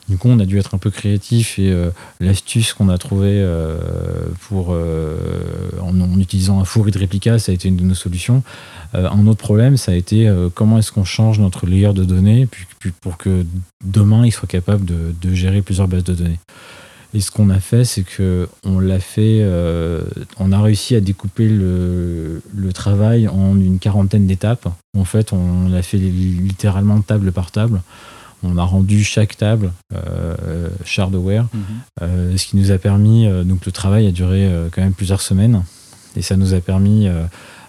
Du 0.08 0.16
coup 0.16 0.28
on 0.28 0.38
a 0.38 0.46
dû 0.46 0.58
être 0.58 0.74
un 0.74 0.78
peu 0.78 0.90
créatif 0.90 1.58
et 1.58 1.70
euh, 1.70 1.90
l'astuce 2.18 2.72
qu'on 2.72 2.88
a 2.88 2.96
trouvée 2.96 3.42
euh, 3.42 3.78
pour 4.48 4.68
euh, 4.70 5.16
en, 5.82 6.18
utilisant 6.18 6.60
un 6.60 6.64
full 6.64 6.84
read 6.84 6.96
replica 6.96 7.38
ça 7.38 7.52
a 7.52 7.54
été 7.54 7.68
une 7.68 7.76
de 7.76 7.84
nos 7.84 7.94
solutions. 7.94 8.42
un 8.94 9.26
autre 9.26 9.40
problème 9.40 9.76
ça 9.76 9.92
a 9.92 9.94
été 9.94 10.32
comment 10.54 10.78
est-ce 10.78 10.92
qu'on 10.92 11.04
change 11.04 11.38
notre 11.38 11.66
layer 11.66 11.92
de 11.92 12.04
données 12.04 12.48
pour 13.00 13.18
que 13.18 13.44
demain 13.84 14.24
il 14.24 14.32
soit 14.32 14.48
capable 14.48 14.84
de 14.86 15.34
gérer 15.34 15.62
plusieurs 15.62 15.88
bases 15.88 16.04
de 16.04 16.14
données. 16.14 16.38
Et 17.14 17.20
ce 17.20 17.30
qu'on 17.30 17.48
a 17.48 17.58
fait, 17.58 17.84
c'est 17.84 18.02
que 18.02 18.48
on 18.64 18.80
l'a 18.80 19.00
fait, 19.00 19.42
on 20.38 20.52
a 20.52 20.60
réussi 20.60 20.94
à 20.94 21.00
découper 21.00 21.48
le, 21.48 22.42
travail 22.74 23.28
en 23.28 23.58
une 23.58 23.78
quarantaine 23.78 24.26
d'étapes. 24.26 24.68
En 24.96 25.04
fait, 25.04 25.32
on 25.32 25.68
l'a 25.68 25.82
fait 25.82 25.96
littéralement 25.96 27.00
table 27.00 27.32
par 27.32 27.50
table. 27.50 27.80
On 28.42 28.56
a 28.56 28.62
rendu 28.62 29.02
chaque 29.02 29.36
table 29.36 29.72
euh, 29.94 30.68
shardware, 30.84 31.46
mhm. 31.52 31.62
euh, 32.02 32.36
ce 32.36 32.46
qui 32.46 32.56
nous 32.56 32.70
a 32.70 32.78
permis, 32.78 33.28
donc 33.44 33.66
le 33.66 33.72
travail 33.72 34.06
a 34.06 34.12
duré 34.12 34.50
quand 34.72 34.82
même 34.82 34.92
plusieurs 34.92 35.20
semaines, 35.20 35.64
et 36.16 36.22
ça 36.22 36.36
nous 36.36 36.54
a 36.54 36.60
permis 36.60 37.08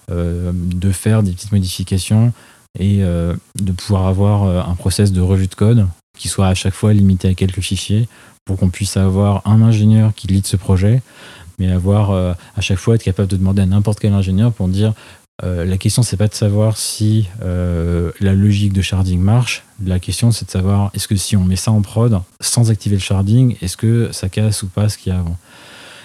de 0.09 0.91
faire 0.91 1.23
des 1.23 1.31
petites 1.31 1.51
modifications 1.51 2.33
et 2.79 2.99
de 2.99 3.71
pouvoir 3.71 4.07
avoir 4.07 4.69
un 4.69 4.75
process 4.75 5.11
de 5.11 5.21
revue 5.21 5.47
de 5.47 5.55
code 5.55 5.87
qui 6.17 6.27
soit 6.27 6.47
à 6.47 6.53
chaque 6.53 6.73
fois 6.73 6.93
limité 6.93 7.29
à 7.29 7.33
quelques 7.33 7.61
fichiers 7.61 8.07
pour 8.45 8.57
qu'on 8.57 8.69
puisse 8.69 8.97
avoir 8.97 9.41
un 9.47 9.61
ingénieur 9.61 10.13
qui 10.15 10.27
lead 10.27 10.45
ce 10.45 10.57
projet, 10.57 11.01
mais 11.57 11.71
avoir 11.71 12.11
à 12.11 12.61
chaque 12.61 12.77
fois 12.77 12.95
être 12.95 13.03
capable 13.03 13.29
de 13.29 13.37
demander 13.37 13.61
à 13.61 13.65
n'importe 13.65 13.99
quel 13.99 14.13
ingénieur 14.13 14.53
pour 14.53 14.67
dire 14.67 14.93
la 15.41 15.77
question 15.77 16.03
c'est 16.03 16.17
pas 16.17 16.27
de 16.27 16.33
savoir 16.33 16.77
si 16.77 17.29
la 17.41 18.33
logique 18.33 18.73
de 18.73 18.81
sharding 18.81 19.19
marche, 19.19 19.63
la 19.85 19.99
question 19.99 20.31
c'est 20.31 20.45
de 20.45 20.51
savoir 20.51 20.91
est-ce 20.93 21.07
que 21.07 21.15
si 21.15 21.37
on 21.37 21.43
met 21.43 21.55
ça 21.55 21.71
en 21.71 21.81
prod 21.81 22.19
sans 22.41 22.71
activer 22.71 22.95
le 22.95 23.01
sharding, 23.01 23.55
est-ce 23.61 23.77
que 23.77 24.09
ça 24.11 24.29
casse 24.29 24.63
ou 24.63 24.67
pas 24.67 24.89
ce 24.89 24.97
qu'il 24.97 25.13
y 25.13 25.15
a 25.15 25.19
avant? 25.19 25.37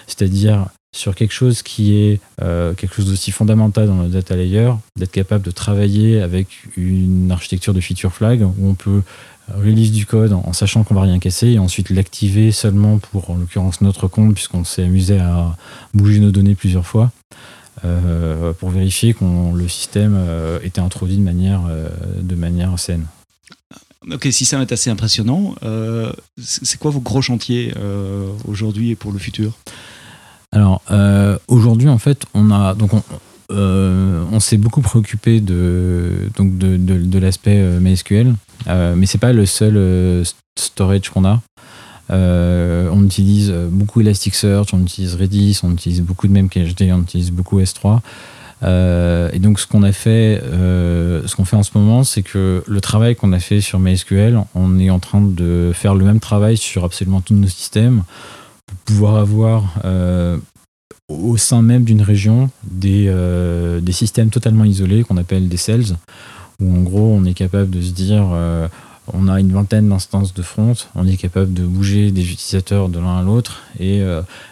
C'est-à-dire 0.07 0.67
sur 0.95 1.13
quelque 1.13 1.33
chose 1.33 1.61
qui 1.61 1.97
est 1.97 2.21
euh, 2.41 2.73
quelque 2.73 2.95
chose 2.95 3.07
d'aussi 3.07 3.31
fondamental 3.31 3.87
dans 3.87 4.01
le 4.01 4.07
data 4.07 4.35
layer, 4.35 4.71
d'être 4.97 5.11
capable 5.11 5.43
de 5.43 5.51
travailler 5.51 6.21
avec 6.21 6.47
une 6.77 7.31
architecture 7.31 7.73
de 7.73 7.81
feature 7.81 8.13
flag 8.13 8.41
où 8.41 8.67
on 8.69 8.75
peut 8.75 9.01
release 9.53 9.91
du 9.91 10.05
code 10.05 10.33
en, 10.33 10.53
sachant 10.53 10.83
qu'on 10.83 10.95
va 10.95 11.01
rien 11.01 11.19
casser 11.19 11.49
et 11.49 11.59
ensuite 11.59 11.89
l'activer 11.89 12.51
seulement 12.51 12.97
pour 12.97 13.29
en 13.29 13.35
l'occurrence 13.35 13.81
notre 13.81 14.07
compte 14.07 14.33
puisqu'on 14.33 14.63
s'est 14.63 14.83
amusé 14.83 15.19
à 15.19 15.55
bouger 15.93 16.19
nos 16.19 16.31
données 16.31 16.55
plusieurs 16.55 16.87
fois 16.87 17.11
euh, 17.83 18.53
pour 18.53 18.69
vérifier 18.69 19.13
que 19.13 19.23
le 19.53 19.67
système 19.67 20.15
euh, 20.17 20.59
était 20.63 20.81
introduit 20.81 21.17
de 21.17 21.23
manière, 21.23 21.63
de 22.21 22.35
manière 22.35 22.77
saine. 22.79 23.05
Ok, 24.11 24.23
si 24.25 24.33
système 24.33 24.61
est 24.61 24.71
assez 24.71 24.89
impressionnant. 24.89 25.55
c'est 26.37 26.79
quoi 26.79 26.91
vos 26.91 26.99
gros 26.99 27.21
chantiers 27.21 27.73
aujourd'hui 28.47 28.91
et 28.91 28.95
pour 28.95 29.11
le 29.11 29.19
futur? 29.19 29.53
Alors 30.55 30.81
euh, 30.89 31.37
aujourd'hui 31.49 31.89
en 31.89 31.97
fait 31.97 32.25
on 32.33 32.49
a 32.49 32.73
donc 32.75 32.93
on, 32.93 33.03
euh, 33.51 34.39
s'est 34.39 34.57
beaucoup 34.57 34.81
préoccupé 34.81 35.41
de 35.41 36.29
donc 36.37 36.57
de, 36.57 37.19
l'aspect 37.19 37.59
euh, 37.59 37.79
MySQL, 37.81 38.33
mais 38.95 39.05
c'est 39.05 39.17
pas 39.17 39.33
le 39.33 39.45
seul 39.45 40.23
storage 40.57 41.09
qu'on 41.09 41.25
a. 41.25 41.41
on 42.09 43.03
utilise 43.03 43.51
beaucoup 43.69 44.01
Elasticsearch, 44.01 44.73
on 44.73 44.81
utilise 44.81 45.15
Redis, 45.15 45.59
on 45.63 45.71
utilise 45.71 46.01
beaucoup 46.01 46.27
de 46.27 46.33
Memcached, 46.33 46.81
on 46.91 47.01
utilise 47.01 47.31
beaucoup 47.31 47.59
S3. 47.59 47.99
et 49.33 49.39
donc 49.39 49.59
ce 49.59 49.67
qu'on 49.67 49.83
a 49.83 49.91
fait, 49.91 50.41
ce 50.43 51.35
qu'on 51.35 51.45
fait 51.45 51.55
en 51.55 51.63
ce 51.63 51.71
moment, 51.75 52.03
c'est 52.03 52.21
que 52.21 52.63
le 52.65 52.81
travail 52.81 53.15
qu'on 53.15 53.33
a 53.33 53.39
fait 53.39 53.61
sur 53.61 53.79
MySQL, 53.79 54.39
on 54.53 54.79
est 54.79 54.89
en 54.89 54.99
train 54.99 55.21
de 55.21 55.71
faire 55.73 55.95
le 55.95 56.05
même 56.05 56.19
travail 56.19 56.57
sur 56.57 56.83
absolument 56.83 57.21
tous 57.21 57.33
nos 57.33 57.47
systèmes 57.47 58.03
pouvoir 58.85 59.15
avoir 59.15 59.73
euh, 59.85 60.37
au 61.07 61.37
sein 61.37 61.61
même 61.61 61.83
d'une 61.83 62.01
région 62.01 62.49
des, 62.63 63.05
euh, 63.07 63.79
des, 63.79 63.91
systèmes 63.91 64.29
totalement 64.29 64.65
isolés 64.65 65.03
qu'on 65.03 65.17
appelle 65.17 65.47
des 65.47 65.57
cells, 65.57 65.95
où 66.59 66.75
en 66.75 66.81
gros 66.81 67.13
on 67.13 67.25
est 67.25 67.33
capable 67.33 67.69
de 67.69 67.81
se 67.81 67.91
dire 67.91 68.27
euh, 68.33 68.67
on 69.13 69.27
a 69.27 69.39
une 69.39 69.51
vingtaine 69.51 69.89
d'instances 69.89 70.33
de 70.33 70.41
front, 70.41 70.73
on 70.95 71.07
est 71.07 71.17
capable 71.17 71.53
de 71.53 71.63
bouger 71.63 72.11
des 72.11 72.23
utilisateurs 72.23 72.89
de 72.89 72.99
l'un 72.99 73.19
à 73.19 73.23
l'autre 73.23 73.61
et 73.79 74.03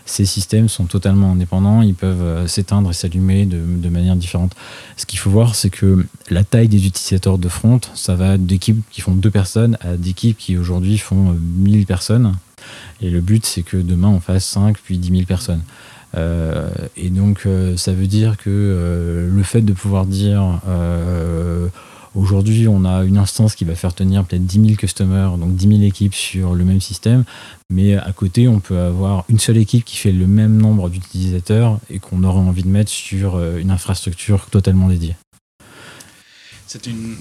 ces 0.06 0.26
systèmes 0.26 0.70
sont 0.70 0.86
totalement 0.86 1.32
indépendants, 1.32 1.82
ils 1.82 1.96
peuvent 1.96 2.48
s'éteindre 2.48 2.92
et 2.92 2.94
s'allumer 2.94 3.46
de, 3.46 3.90
manière 3.90 4.16
différente. 4.16 4.56
Ce 4.98 5.06
qu'il 5.06 5.18
faut 5.18 5.30
voir, 5.30 5.56
c'est 5.56 5.70
que 5.70 6.06
la 6.30 6.44
taille 6.44 6.68
des 6.68 6.86
utilisateurs 6.86 7.38
de 7.38 7.50
front, 7.50 7.82
ça 7.96 8.16
va 8.16 8.38
d'équipes 8.38 8.84
qui 8.92 9.02
font 9.02 9.16
deux 9.16 9.32
personnes 9.32 9.78
à 9.82 9.98
d'équipes 9.98 10.38
qui 10.38 10.58
aujourd'hui 10.58 10.98
font 10.98 11.36
1000 11.58 11.86
personnes 11.86 12.36
et 13.02 13.10
le 13.10 13.22
but, 13.22 13.46
c'est 13.46 13.64
que 13.64 13.78
demain, 13.78 14.10
on 14.10 14.20
fasse 14.20 14.46
5 14.46 14.78
puis 14.84 14.98
10 14.98 15.10
000 15.10 15.24
personnes. 15.26 15.62
Euh, 16.16 16.70
et 16.96 17.10
donc, 17.10 17.44
euh, 17.46 17.76
ça 17.76 17.92
veut 17.92 18.08
dire 18.08 18.38
que 18.38 18.50
euh, 18.50 19.30
le 19.30 19.44
fait 19.44 19.62
de 19.62 19.74
pouvoir 19.74 20.06
dire 20.06 20.62
aujourd'hui, 22.16 22.68
on 22.68 22.86
a 22.86 23.04
une 23.04 23.18
instance 23.18 23.56
qui 23.56 23.66
va 23.66 23.76
faire 23.76 23.94
tenir 23.94 24.26
peut-être 24.26 24.46
10 24.46 24.62
000 24.62 24.76
customers, 24.76 25.38
donc 25.38 25.56
10 25.56 25.68
000 25.68 25.82
équipes 25.82 26.16
sur 26.16 26.54
le 26.54 26.64
même 26.64 26.82
système, 26.82 27.24
mais 27.70 27.96
à 27.96 28.12
côté, 28.12 28.48
on 28.48 28.60
peut 28.60 28.80
avoir 28.80 29.26
une 29.30 29.40
seule 29.40 29.58
équipe 29.58 29.86
qui 29.86 29.98
fait 29.98 30.12
le 30.12 30.28
même 30.28 30.58
nombre 30.58 30.90
d'utilisateurs 30.90 31.80
et 31.90 32.00
qu'on 32.00 32.24
aurait 32.24 32.40
envie 32.40 32.64
de 32.64 32.70
mettre 32.70 32.92
sur 32.92 33.42
une 33.56 33.72
infrastructure 33.72 34.48
totalement 34.50 34.90
dédiée. 34.90 35.16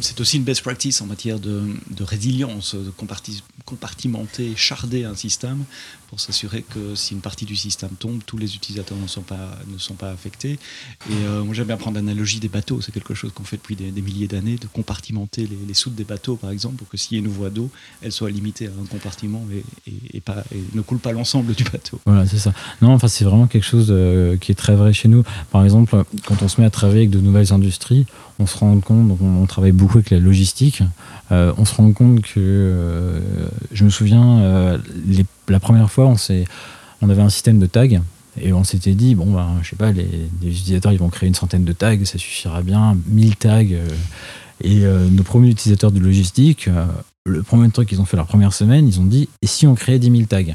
C'est 0.01 0.21
aussi 0.21 0.39
une 0.39 0.45
best 0.45 0.63
practice 0.63 1.03
en 1.03 1.07
matière 1.07 1.39
de, 1.39 1.77
résilience, 2.01 2.75
de 2.75 2.91
compartimenter, 3.67 4.55
charder 4.57 5.05
un 5.05 5.15
système 5.15 5.65
pour 6.13 6.21
s'assurer 6.21 6.61
que 6.61 6.95
si 6.95 7.15
une 7.15 7.23
partie 7.23 7.47
du 7.47 7.57
système 7.57 7.93
tombe, 7.99 8.21
tous 8.27 8.37
les 8.37 8.55
utilisateurs 8.55 8.99
ne 8.99 9.07
sont 9.07 9.23
pas, 9.23 9.59
ne 9.73 9.79
sont 9.79 9.95
pas 9.95 10.11
affectés. 10.11 10.59
Et 11.09 11.15
euh, 11.25 11.43
moi 11.43 11.55
j'aime 11.55 11.69
bien 11.69 11.79
prendre 11.79 11.97
l'analogie 11.97 12.39
des 12.39 12.51
bateaux, 12.51 12.83
c'est 12.83 12.93
quelque 12.93 13.15
chose 13.15 13.33
qu'on 13.35 13.45
fait 13.45 13.57
depuis 13.57 13.77
des, 13.77 14.03
milliers 14.03 14.29
d'années, 14.29 14.57
de 14.57 14.67
compartimenter 14.67 15.49
les, 15.67 15.73
soutes 15.73 15.95
des 15.95 16.05
bateaux 16.05 16.37
par 16.37 16.51
exemple, 16.51 16.77
pour 16.77 16.87
que 16.91 16.99
s'il 16.99 17.17
y 17.17 17.21
a 17.23 17.25
une 17.25 17.33
voie 17.33 17.49
d'eau, 17.49 17.71
elle 18.03 18.13
soit 18.13 18.31
limitée 18.31 18.67
à 18.67 18.71
un 18.79 18.85
compartiment 18.85 19.43
et, 20.13 20.21
pas, 20.21 20.45
ne 20.75 20.83
coule 20.83 20.99
pas 20.99 21.13
l'ensemble 21.13 21.55
du 21.55 21.65
bateau. 21.65 21.99
Voilà, 22.05 22.27
c'est 22.27 22.37
ça. 22.37 22.53
Non, 22.83 22.91
enfin 22.91 23.09
c'est 23.09 23.25
vraiment 23.25 23.47
quelque 23.47 23.65
chose 23.65 23.87
euh, 23.89 24.37
qui 24.37 24.53
est 24.53 24.57
très 24.57 24.75
vrai 24.75 24.93
chez 24.93 25.09
nous. 25.09 25.25
Par 25.51 25.65
exemple, 25.65 25.97
quand 26.27 26.43
on 26.43 26.49
se 26.49 26.61
met 26.61 26.67
à 26.67 26.71
travailler 26.71 27.01
avec 27.01 27.11
de 27.11 27.21
nouvelles 27.21 27.55
industries, 27.55 28.05
on 28.39 28.47
se 28.47 28.59
rend 28.59 28.79
compte, 28.81 29.19
on, 29.19 29.47
travaille 29.47 29.73
beaucoup 29.73 29.97
avec 29.97 30.11
la 30.11 30.19
logistique, 30.19 30.83
euh, 31.31 31.55
on 31.57 31.65
se 31.65 31.75
rend 31.75 31.91
compte 31.93 32.21
que, 32.21 33.23
je 33.73 33.85
me 33.85 33.89
souviens, 33.89 34.79
les 35.07 35.25
la 35.49 35.61
première 35.61 35.91
fois, 35.91 36.13
on, 37.01 37.09
avait 37.09 37.23
un 37.23 37.29
système 37.29 37.59
de 37.59 37.67
tags 37.67 38.01
et 38.41 38.53
on 38.53 38.65
s'était 38.65 38.95
dit, 38.95 39.15
bon, 39.15 39.33
ben, 39.33 39.59
je 39.63 39.71
sais 39.71 39.77
pas, 39.77 39.93
les, 39.93 40.07
utilisateurs 40.43 40.93
ils 40.93 40.99
vont 40.99 41.11
créer 41.11 41.29
une 41.29 41.35
centaine 41.35 41.65
de 41.65 41.73
tags, 41.73 42.05
ça 42.05 42.19
suffira 42.19 42.63
bien, 42.63 42.97
1000 43.07 43.37
tags. 43.37 43.63
Euh, 43.73 43.89
et 44.65 44.85
euh, 44.85 45.09
nos 45.09 45.25
premiers 45.25 45.51
utilisateurs 45.51 45.91
de 45.91 45.99
logistique, 45.99 46.69
euh, 46.69 46.87
le 47.25 47.43
premier 47.43 47.69
truc 47.71 47.89
qu'ils 47.89 48.01
ont 48.01 48.05
fait 48.05 48.17
la 48.17 48.25
première 48.25 48.53
semaine, 48.53 48.87
ils 48.87 49.01
ont 49.01 49.05
dit, 49.05 49.29
et 49.43 49.47
si 49.47 49.67
on 49.67 49.75
créait 49.75 49.99
10 49.99 50.11
000 50.11 50.23
tags? 50.25 50.55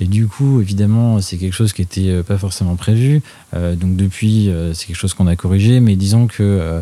Et 0.00 0.06
du 0.06 0.26
coup, 0.26 0.60
évidemment, 0.60 1.20
c'est 1.20 1.36
quelque 1.36 1.52
chose 1.52 1.72
qui 1.72 1.82
n'était 1.82 2.22
pas 2.24 2.36
forcément 2.36 2.74
prévu. 2.74 3.22
donc 3.52 3.94
depuis, 3.94 4.50
c'est 4.74 4.86
quelque 4.86 4.96
chose 4.96 5.14
qu'on 5.14 5.28
a 5.28 5.36
corrigé. 5.36 5.78
Mais 5.78 5.94
disons 5.94 6.26
que 6.26 6.80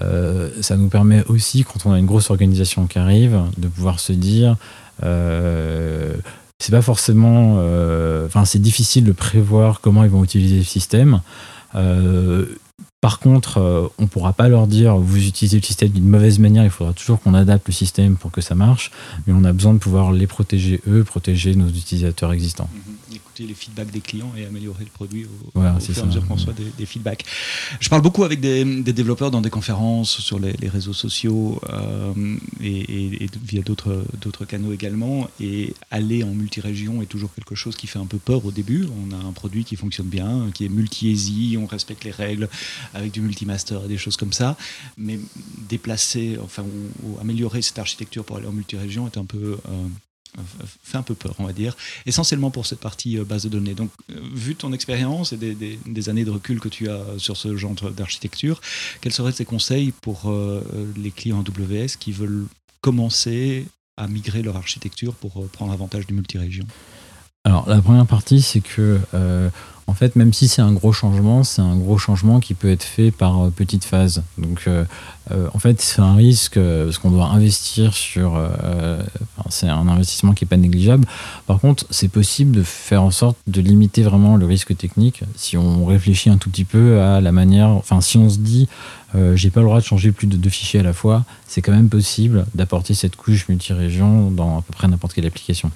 ça 0.00 0.76
nous 0.78 0.88
permet 0.88 1.22
aussi, 1.26 1.64
quand 1.64 1.84
on 1.84 1.92
a 1.92 1.98
une 1.98 2.06
grosse 2.06 2.30
organisation 2.30 2.86
qui 2.86 2.98
arrive, 2.98 3.38
de 3.58 3.68
pouvoir 3.68 4.00
se 4.00 4.14
dire 4.14 4.56
c'est 6.62 6.70
pas 6.70 6.82
forcément. 6.82 7.56
Euh, 7.58 8.26
enfin, 8.26 8.44
c'est 8.44 8.60
difficile 8.60 9.02
de 9.02 9.10
prévoir 9.10 9.80
comment 9.80 10.04
ils 10.04 10.10
vont 10.10 10.22
utiliser 10.22 10.58
le 10.58 10.64
système. 10.64 11.20
Euh, 11.74 12.46
par 13.00 13.18
contre, 13.18 13.58
euh, 13.58 13.88
on 13.98 14.02
ne 14.02 14.06
pourra 14.06 14.32
pas 14.32 14.48
leur 14.48 14.68
dire 14.68 14.96
vous 14.96 15.26
utilisez 15.26 15.56
le 15.56 15.64
système 15.64 15.88
d'une 15.88 16.06
mauvaise 16.06 16.38
manière, 16.38 16.62
il 16.62 16.70
faudra 16.70 16.92
toujours 16.92 17.20
qu'on 17.20 17.34
adapte 17.34 17.66
le 17.66 17.72
système 17.72 18.14
pour 18.14 18.30
que 18.30 18.40
ça 18.40 18.54
marche, 18.54 18.92
mais 19.26 19.32
on 19.36 19.42
a 19.42 19.52
besoin 19.52 19.74
de 19.74 19.78
pouvoir 19.78 20.12
les 20.12 20.28
protéger 20.28 20.80
eux, 20.86 21.02
protéger 21.02 21.56
nos 21.56 21.66
utilisateurs 21.66 22.32
existants. 22.32 22.70
Les 23.38 23.54
feedbacks 23.54 23.90
des 23.90 24.00
clients 24.00 24.32
et 24.36 24.44
améliorer 24.44 24.84
le 24.84 24.90
produit 24.90 25.24
au, 25.24 25.60
fur 25.60 25.96
et 25.96 26.00
à 26.00 26.04
mesure 26.04 26.26
qu'on 26.26 26.34
reçoit 26.34 26.52
des, 26.52 26.86
feedbacks. 26.86 27.24
Je 27.80 27.88
parle 27.88 28.02
beaucoup 28.02 28.24
avec 28.24 28.40
des, 28.40 28.64
développeurs 28.92 29.30
dans 29.30 29.40
des 29.40 29.50
conférences 29.50 30.20
sur 30.20 30.38
les, 30.38 30.68
réseaux 30.68 30.92
sociaux 30.92 31.60
euh, 31.70 32.12
et, 32.62 33.26
via 33.44 33.62
d'autres 33.62 34.44
canaux 34.46 34.72
également. 34.72 35.28
Et 35.40 35.74
aller 35.90 36.22
en 36.22 36.28
multi-région 36.28 37.02
est 37.02 37.06
toujours 37.06 37.34
quelque 37.34 37.54
chose 37.54 37.76
qui 37.76 37.86
fait 37.86 37.98
un 37.98 38.06
peu 38.06 38.18
peur 38.18 38.44
au 38.44 38.50
début. 38.50 38.86
On 39.06 39.12
a 39.12 39.18
un 39.18 39.32
produit 39.32 39.64
qui 39.64 39.76
fonctionne 39.76 40.08
bien, 40.08 40.50
qui 40.52 40.64
est 40.64 40.68
multi-easy, 40.68 41.56
on 41.58 41.66
respecte 41.66 42.04
les 42.04 42.10
règles 42.10 42.48
avec 42.94 43.12
du 43.12 43.20
multi-master 43.20 43.84
et 43.84 43.88
des 43.88 43.98
choses 43.98 44.16
comme 44.16 44.32
ça. 44.32 44.56
Mais 44.96 45.18
déplacer, 45.68 46.38
enfin, 46.42 46.64
ou, 47.02 47.18
améliorer 47.20 47.62
cette 47.62 47.78
architecture 47.78 48.24
pour 48.24 48.36
aller 48.36 48.46
en 48.46 48.52
multi-région 48.52 49.06
est 49.06 49.18
un 49.18 49.24
peu... 49.24 49.58
Euh, 49.68 49.86
fait 50.82 50.96
un 50.96 51.02
peu 51.02 51.14
peur, 51.14 51.34
on 51.38 51.44
va 51.44 51.52
dire, 51.52 51.76
essentiellement 52.06 52.50
pour 52.50 52.66
cette 52.66 52.80
partie 52.80 53.18
euh, 53.18 53.24
base 53.24 53.44
de 53.44 53.48
données. 53.48 53.74
Donc, 53.74 53.90
euh, 54.10 54.14
vu 54.34 54.54
ton 54.54 54.72
expérience 54.72 55.32
et 55.32 55.36
des, 55.36 56.08
années 56.08 56.24
de 56.24 56.30
recul 56.30 56.58
que 56.60 56.68
tu 56.68 56.88
as 56.88 57.04
sur 57.18 57.36
ce 57.36 57.56
genre 57.56 57.74
d'architecture, 57.74 58.60
quels 59.00 59.12
seraient 59.12 59.32
tes 59.32 59.44
conseils 59.44 59.92
pour 59.92 60.30
euh, 60.30 60.62
les 60.96 61.10
clients 61.10 61.42
AWS 61.42 61.96
qui 61.98 62.12
veulent 62.12 62.46
commencer 62.80 63.66
à 63.96 64.08
migrer 64.08 64.42
leur 64.42 64.56
architecture 64.56 65.14
pour 65.14 65.46
prendre 65.48 65.72
avantage 65.72 66.06
du 66.06 66.14
multirégion? 66.14 66.66
Alors, 67.44 67.68
la 67.68 67.80
première 67.80 68.06
partie, 68.06 68.40
c'est 68.40 68.60
que 68.60 69.00
en 69.92 69.94
fait, 69.94 70.16
même 70.16 70.32
si 70.32 70.48
c'est 70.48 70.62
un 70.62 70.72
gros 70.72 70.92
changement, 70.92 71.44
c'est 71.44 71.60
un 71.60 71.76
gros 71.76 71.98
changement 71.98 72.40
qui 72.40 72.54
peut 72.54 72.70
être 72.70 72.82
fait 72.82 73.10
par 73.10 73.44
euh, 73.44 73.50
petites 73.50 73.84
phases. 73.84 74.22
Donc, 74.38 74.62
euh, 74.66 74.84
euh, 75.32 75.48
en 75.52 75.58
fait, 75.58 75.82
c'est 75.82 76.00
un 76.00 76.14
risque 76.14 76.58
parce 76.58 76.96
qu'on 76.98 77.10
doit 77.10 77.26
investir 77.26 77.92
sur. 77.92 78.40
c'est 79.50 79.68
un 79.68 79.86
investissement 79.88 80.32
qui 80.32 80.44
n'est 80.44 80.48
pas 80.48 80.56
négligeable. 80.56 81.06
Par 81.46 81.58
contre, 81.58 81.84
c'est 81.90 82.08
possible 82.08 82.52
de 82.52 82.62
faire 82.62 83.02
en 83.02 83.10
sorte 83.10 83.36
de 83.46 83.60
limiter 83.60 84.02
vraiment 84.02 84.36
le 84.36 84.46
risque 84.46 84.74
technique 84.76 85.24
si 85.36 85.56
on 85.58 85.84
réfléchit 85.84 86.30
un 86.30 86.38
tout 86.38 86.48
petit 86.48 86.64
peu 86.64 87.00
à 87.00 87.20
la 87.20 87.32
manière. 87.32 87.68
Enfin, 87.68 88.00
si 88.00 88.16
on 88.16 88.30
se 88.30 88.38
dit. 88.38 88.68
j'ai 89.34 89.50
pas 89.50 89.60
le 89.60 89.66
droit 89.66 89.78
de 89.78 89.84
changer 89.84 90.10
plus 90.10 90.26
de 90.26 90.36
deux 90.36 90.50
fichiers 90.50 90.80
à 90.80 90.82
la 90.82 90.94
fois, 90.94 91.24
c'est 91.46 91.60
quand 91.60 91.72
même 91.72 91.90
possible 91.90 92.46
d'apporter 92.54 92.94
cette 92.94 93.16
couche 93.16 93.46
multi-région 93.48 94.30
dans 94.30 94.58
à 94.58 94.62
peu 94.62 94.72
près 94.72 94.88
n'importe 94.88 95.12
quelle 95.12 95.26
application. 95.26 95.70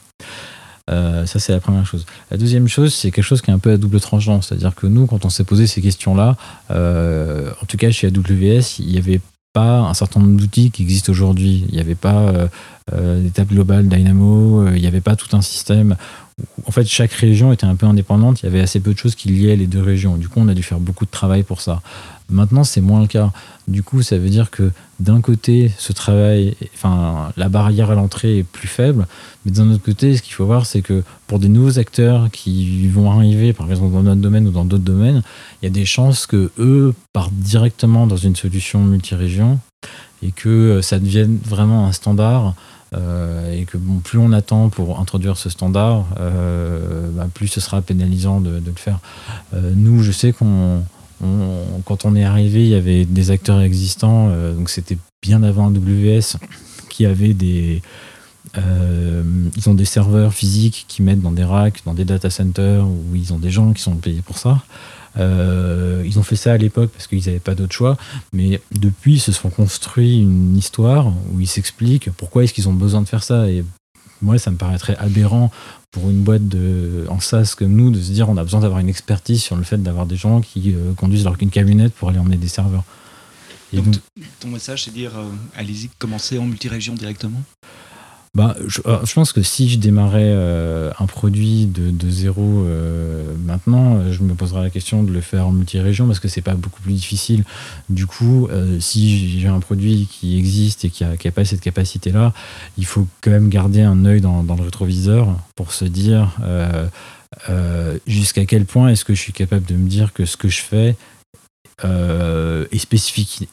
Euh, 0.90 1.27
ça, 1.27 1.38
c'est 1.38 1.53
la 1.53 1.61
première 1.61 1.87
chose. 1.87 2.07
La 2.31 2.37
deuxième 2.37 2.68
chose, 2.68 2.94
c'est 2.94 3.11
quelque 3.11 3.25
chose 3.25 3.42
qui 3.42 3.51
est 3.51 3.55
un 3.55 3.59
peu 3.59 3.72
à 3.72 3.77
double 3.77 4.01
tranchant. 4.01 4.40
C'est-à-dire 4.40 4.75
que 4.75 4.87
nous, 4.87 5.07
quand 5.07 5.25
on 5.25 5.31
s'est 5.31 5.44
posé 5.44 5.66
ces 5.66 5.81
questions-là, 5.81 6.37
euh, 6.70 7.51
en 7.62 7.66
tout 7.66 7.77
cas 7.77 7.90
chez 7.90 8.07
AWS, 8.07 8.79
il 8.79 8.87
n'y 8.87 8.99
avait 8.99 9.20
pas 9.53 9.79
un 9.79 9.94
certain 9.94 10.20
nombre 10.20 10.37
d'outils 10.37 10.70
qui 10.70 10.83
existent 10.83 11.11
aujourd'hui. 11.11 11.64
Il 11.68 11.75
n'y 11.75 11.81
avait 11.81 11.94
pas 11.94 12.49
euh, 12.92 13.20
des 13.22 13.31
tables 13.31 13.55
globales 13.55 13.88
Dynamo, 13.88 14.68
il 14.68 14.81
n'y 14.81 14.87
avait 14.87 15.01
pas 15.01 15.16
tout 15.16 15.35
un 15.35 15.42
système 15.42 15.96
en 16.66 16.70
fait, 16.70 16.85
chaque 16.85 17.12
région 17.12 17.53
était 17.53 17.64
un 17.64 17.77
peu 17.77 17.87
indépendante. 17.87 18.42
Il 18.42 18.46
y 18.46 18.49
avait 18.49 18.61
assez 18.61 18.81
peu 18.81 18.92
de 18.92 18.99
choses 18.99 19.14
qui 19.14 19.29
liaient 19.29 19.57
les 19.57 19.66
deux 19.66 19.81
régions. 19.81 20.16
Du 20.16 20.29
coup, 20.29 20.40
on 20.40 20.49
a 20.49 20.55
dû 20.55 20.62
faire 20.62 20.81
beaucoup 20.81 21.07
de 21.07 21.11
travail 21.11 21.42
pour 21.42 21.62
ça. 21.62 21.81
Maintenant, 22.29 22.64
c'est 22.64 22.81
moins 22.81 23.01
le 23.01 23.07
cas. 23.07 23.33
Du 23.68 23.83
coup, 23.83 24.03
ça 24.03 24.18
veut 24.18 24.29
dire 24.29 24.51
que 24.51 24.70
d'un 25.01 25.20
côté, 25.20 25.70
ce 25.79 25.92
travail, 25.92 26.55
enfin, 26.75 27.33
la 27.37 27.49
barrière 27.49 27.90
à 27.90 27.94
l'entrée 27.94 28.38
est 28.38 28.42
plus 28.42 28.68
faible, 28.68 29.07
mais 29.44 29.53
d'un 29.53 29.70
autre 29.70 29.83
côté, 29.83 30.16
ce 30.16 30.22
qu'il 30.22 30.35
faut 30.35 30.44
voir, 30.44 30.66
c'est 30.66 30.83
que 30.83 31.05
pour 31.27 31.38
des 31.38 31.49
nouveaux 31.49 31.79
acteurs 31.79 32.31
qui 32.31 32.87
vont 32.88 33.11
arriver, 33.11 33.53
par 33.53 33.70
exemple 33.70 33.92
dans 33.92 34.03
notre 34.03 34.20
domaine 34.20 34.46
ou 34.49 34.51
dans 34.51 34.64
d'autres 34.64 34.83
domaines, 34.83 35.22
il 35.62 35.66
y 35.66 35.68
a 35.68 35.70
des 35.70 35.87
chances 35.87 36.27
que 36.27 36.51
eux 36.59 36.94
partent 37.12 37.33
directement 37.33 38.07
dans 38.07 38.16
une 38.16 38.37
solution 38.37 38.83
multirégion 38.83 39.59
et 40.22 40.33
que 40.33 40.81
ça 40.83 40.99
devienne 40.99 41.38
vraiment 41.44 41.87
un 41.87 41.92
standard 41.92 42.49
euh, 42.49 42.53
et 42.94 43.64
que 43.64 43.77
bon, 43.77 43.99
plus 43.99 44.18
on 44.18 44.33
attend 44.33 44.68
pour 44.68 45.01
introduire 45.01 45.37
ce 45.37 45.51
standard, 45.51 46.07
euh, 46.20 47.11
bah, 47.12 47.27
plus 47.33 47.49
ce 47.49 47.61
sera 47.61 47.83
pénalisant 47.83 48.40
de, 48.40 48.62
le 48.64 48.72
faire. 48.77 49.01
Euh, 49.55 49.72
nous, 49.75 50.03
je 50.03 50.12
sais 50.12 50.33
qu'on 50.33 50.83
quand 51.87 52.05
on 52.05 52.14
est 52.14 52.25
arrivé, 52.25 52.62
il 52.62 52.68
y 52.68 52.75
avait 52.75 53.07
des 53.07 53.31
acteurs 53.31 53.62
existants, 53.62 54.29
donc 54.53 54.68
c'était 54.68 54.99
bien 55.22 55.42
avant 55.42 55.68
AWS, 55.68 56.37
qui 56.90 57.07
avaient 57.07 57.33
des, 57.33 57.81
ils 58.55 59.68
ont 59.70 59.72
des 59.72 59.87
serveurs 59.87 60.35
physiques 60.35 60.85
qui 60.88 61.01
mettent 61.01 61.22
dans 61.22 61.33
des 61.33 61.42
racks, 61.42 61.81
dans 61.87 61.94
des 61.94 62.05
data 62.05 62.29
centers, 62.29 62.87
où 62.87 63.14
ils 63.14 63.33
ont 63.33 63.38
des 63.38 63.49
gens 63.51 63.72
qui 63.72 63.81
sont 63.81 63.94
payés 63.94 64.20
pour 64.20 64.37
ça. 64.37 64.61
Euh, 65.18 66.02
ils 66.05 66.18
ont 66.18 66.22
fait 66.22 66.37
ça 66.37 66.52
à 66.52 66.57
l'époque 66.57 66.90
parce 66.90 67.07
qu'ils 67.07 67.24
n'avaient 67.26 67.38
pas 67.38 67.55
d'autre 67.55 67.72
choix, 67.72 67.96
mais 68.33 68.61
depuis, 68.72 69.14
ils 69.14 69.20
se 69.20 69.33
sont 69.33 69.50
construits 69.50 70.20
une 70.20 70.57
histoire 70.57 71.09
où 71.33 71.40
ils 71.40 71.46
s'expliquent 71.46 72.11
pourquoi 72.11 72.44
est-ce 72.44 72.52
qu'ils 72.52 72.68
ont 72.68 72.74
besoin 72.74 73.00
de 73.00 73.09
faire 73.09 73.22
ça. 73.22 73.48
Et 73.48 73.64
moi, 74.22 74.38
ça 74.38 74.50
me 74.50 74.57
paraîtrait 74.57 74.96
aberrant 74.98 75.50
pour 75.90 76.11
une 76.11 76.22
boîte 76.22 76.46
de, 76.46 77.07
en 77.09 77.20
SaaS 77.20 77.55
comme 77.57 77.74
nous 77.74 77.90
de 77.90 78.00
se 78.00 78.12
dire 78.12 78.29
on 78.29 78.37
a 78.37 78.42
besoin 78.42 78.61
d'avoir 78.61 78.81
une 78.81 78.88
expertise 78.88 79.42
sur 79.42 79.57
le 79.57 79.62
fait 79.62 79.83
d'avoir 79.83 80.05
des 80.05 80.16
gens 80.16 80.40
qui 80.42 80.74
euh, 80.74 80.92
conduisent 80.92 81.24
leur 81.24 81.37
une 81.40 81.50
camionnette 81.50 81.94
pour 81.94 82.11
aller 82.11 82.18
emmener 82.18 82.37
des 82.37 82.48
serveurs. 82.48 82.85
donc, 83.72 83.94
ton 84.40 84.48
message, 84.48 84.85
c'est 84.85 84.92
dire 84.92 85.16
euh, 85.16 85.24
allez-y, 85.57 85.88
commencez 85.98 86.38
en 86.38 86.44
multirégion 86.44 86.94
directement? 86.94 87.42
Bah, 88.37 88.55
euh, 88.61 88.99
je, 89.03 89.14
pense 89.14 89.33
que 89.33 89.40
si 89.40 89.66
je 89.66 89.79
démarrais 89.79 90.20
euh, 90.27 90.92
un 90.99 91.07
produit 91.07 91.64
de, 91.64 92.11
zéro 92.11 92.42
euh, 92.66 93.25
maintenant, 93.42 94.12
je 94.12 94.22
me 94.22 94.35
poserais 94.35 94.62
la 94.62 94.68
question 94.68 95.03
de 95.03 95.11
le 95.11 95.22
faire 95.22 95.46
en 95.46 95.53
multi-région 95.53 96.07
parce 96.07 96.20
que 96.20 96.29
c'est 96.29 96.42
pas 96.42 96.53
beaucoup 96.53 96.83
plus 96.83 96.92
difficile. 96.92 97.44
Du 97.88 98.07
coup, 98.07 98.46
si 98.79 99.40
j'ai 99.40 99.49
un 99.49 99.61
produit 99.61 100.07
qui 100.11 100.38
existe 100.38 100.85
et 100.85 100.90
qui 100.90 101.03
n'a 101.03 101.12
a 101.12 101.31
pas 101.31 101.46
cette 101.46 101.62
capacité-là, 101.62 102.35
il 102.77 102.85
faut 102.85 103.07
quand 103.22 103.31
même 103.31 103.49
garder 103.49 103.81
un 103.81 104.05
œil 104.05 104.20
dans, 104.20 104.42
le 104.42 104.62
rétroviseur 104.62 105.29
pour 105.55 105.72
se 105.72 105.87
dire 105.87 106.37
jusqu'à 108.07 108.44
quel 108.44 108.66
point 108.66 108.88
est-ce 108.88 109.07
que 109.07 109.14
je 109.14 109.20
suis 109.20 109.33
capable 109.33 109.64
de 109.64 109.77
me 109.77 109.88
dire 109.88 110.12
que 110.12 110.27
ce 110.27 110.37
que 110.37 110.49
je 110.49 110.61
fais 110.61 110.94
est 111.83 112.79
spécifique 112.79 113.49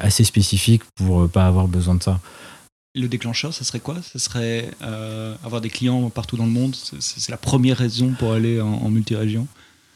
assez 0.00 0.24
spécifique 0.24 0.82
pour 0.96 1.28
pas 1.28 1.46
avoir 1.46 1.68
besoin 1.68 1.94
de 1.94 2.02
ça 2.02 2.18
le 2.98 3.08
déclencheur, 3.08 3.54
ça 3.54 3.64
serait 3.64 3.80
quoi? 3.80 3.96
Ce 4.02 4.18
serait 4.18 4.70
euh, 4.82 5.34
avoir 5.44 5.60
des 5.60 5.70
clients 5.70 6.10
partout 6.10 6.36
dans 6.36 6.46
le 6.46 6.50
monde 6.50 6.74
C'est 6.98 7.30
la 7.30 7.36
première 7.36 7.78
raison 7.78 8.14
pour 8.18 8.32
aller 8.32 8.60
en, 8.60 8.68
en 8.68 8.90
multirégion? 8.90 9.46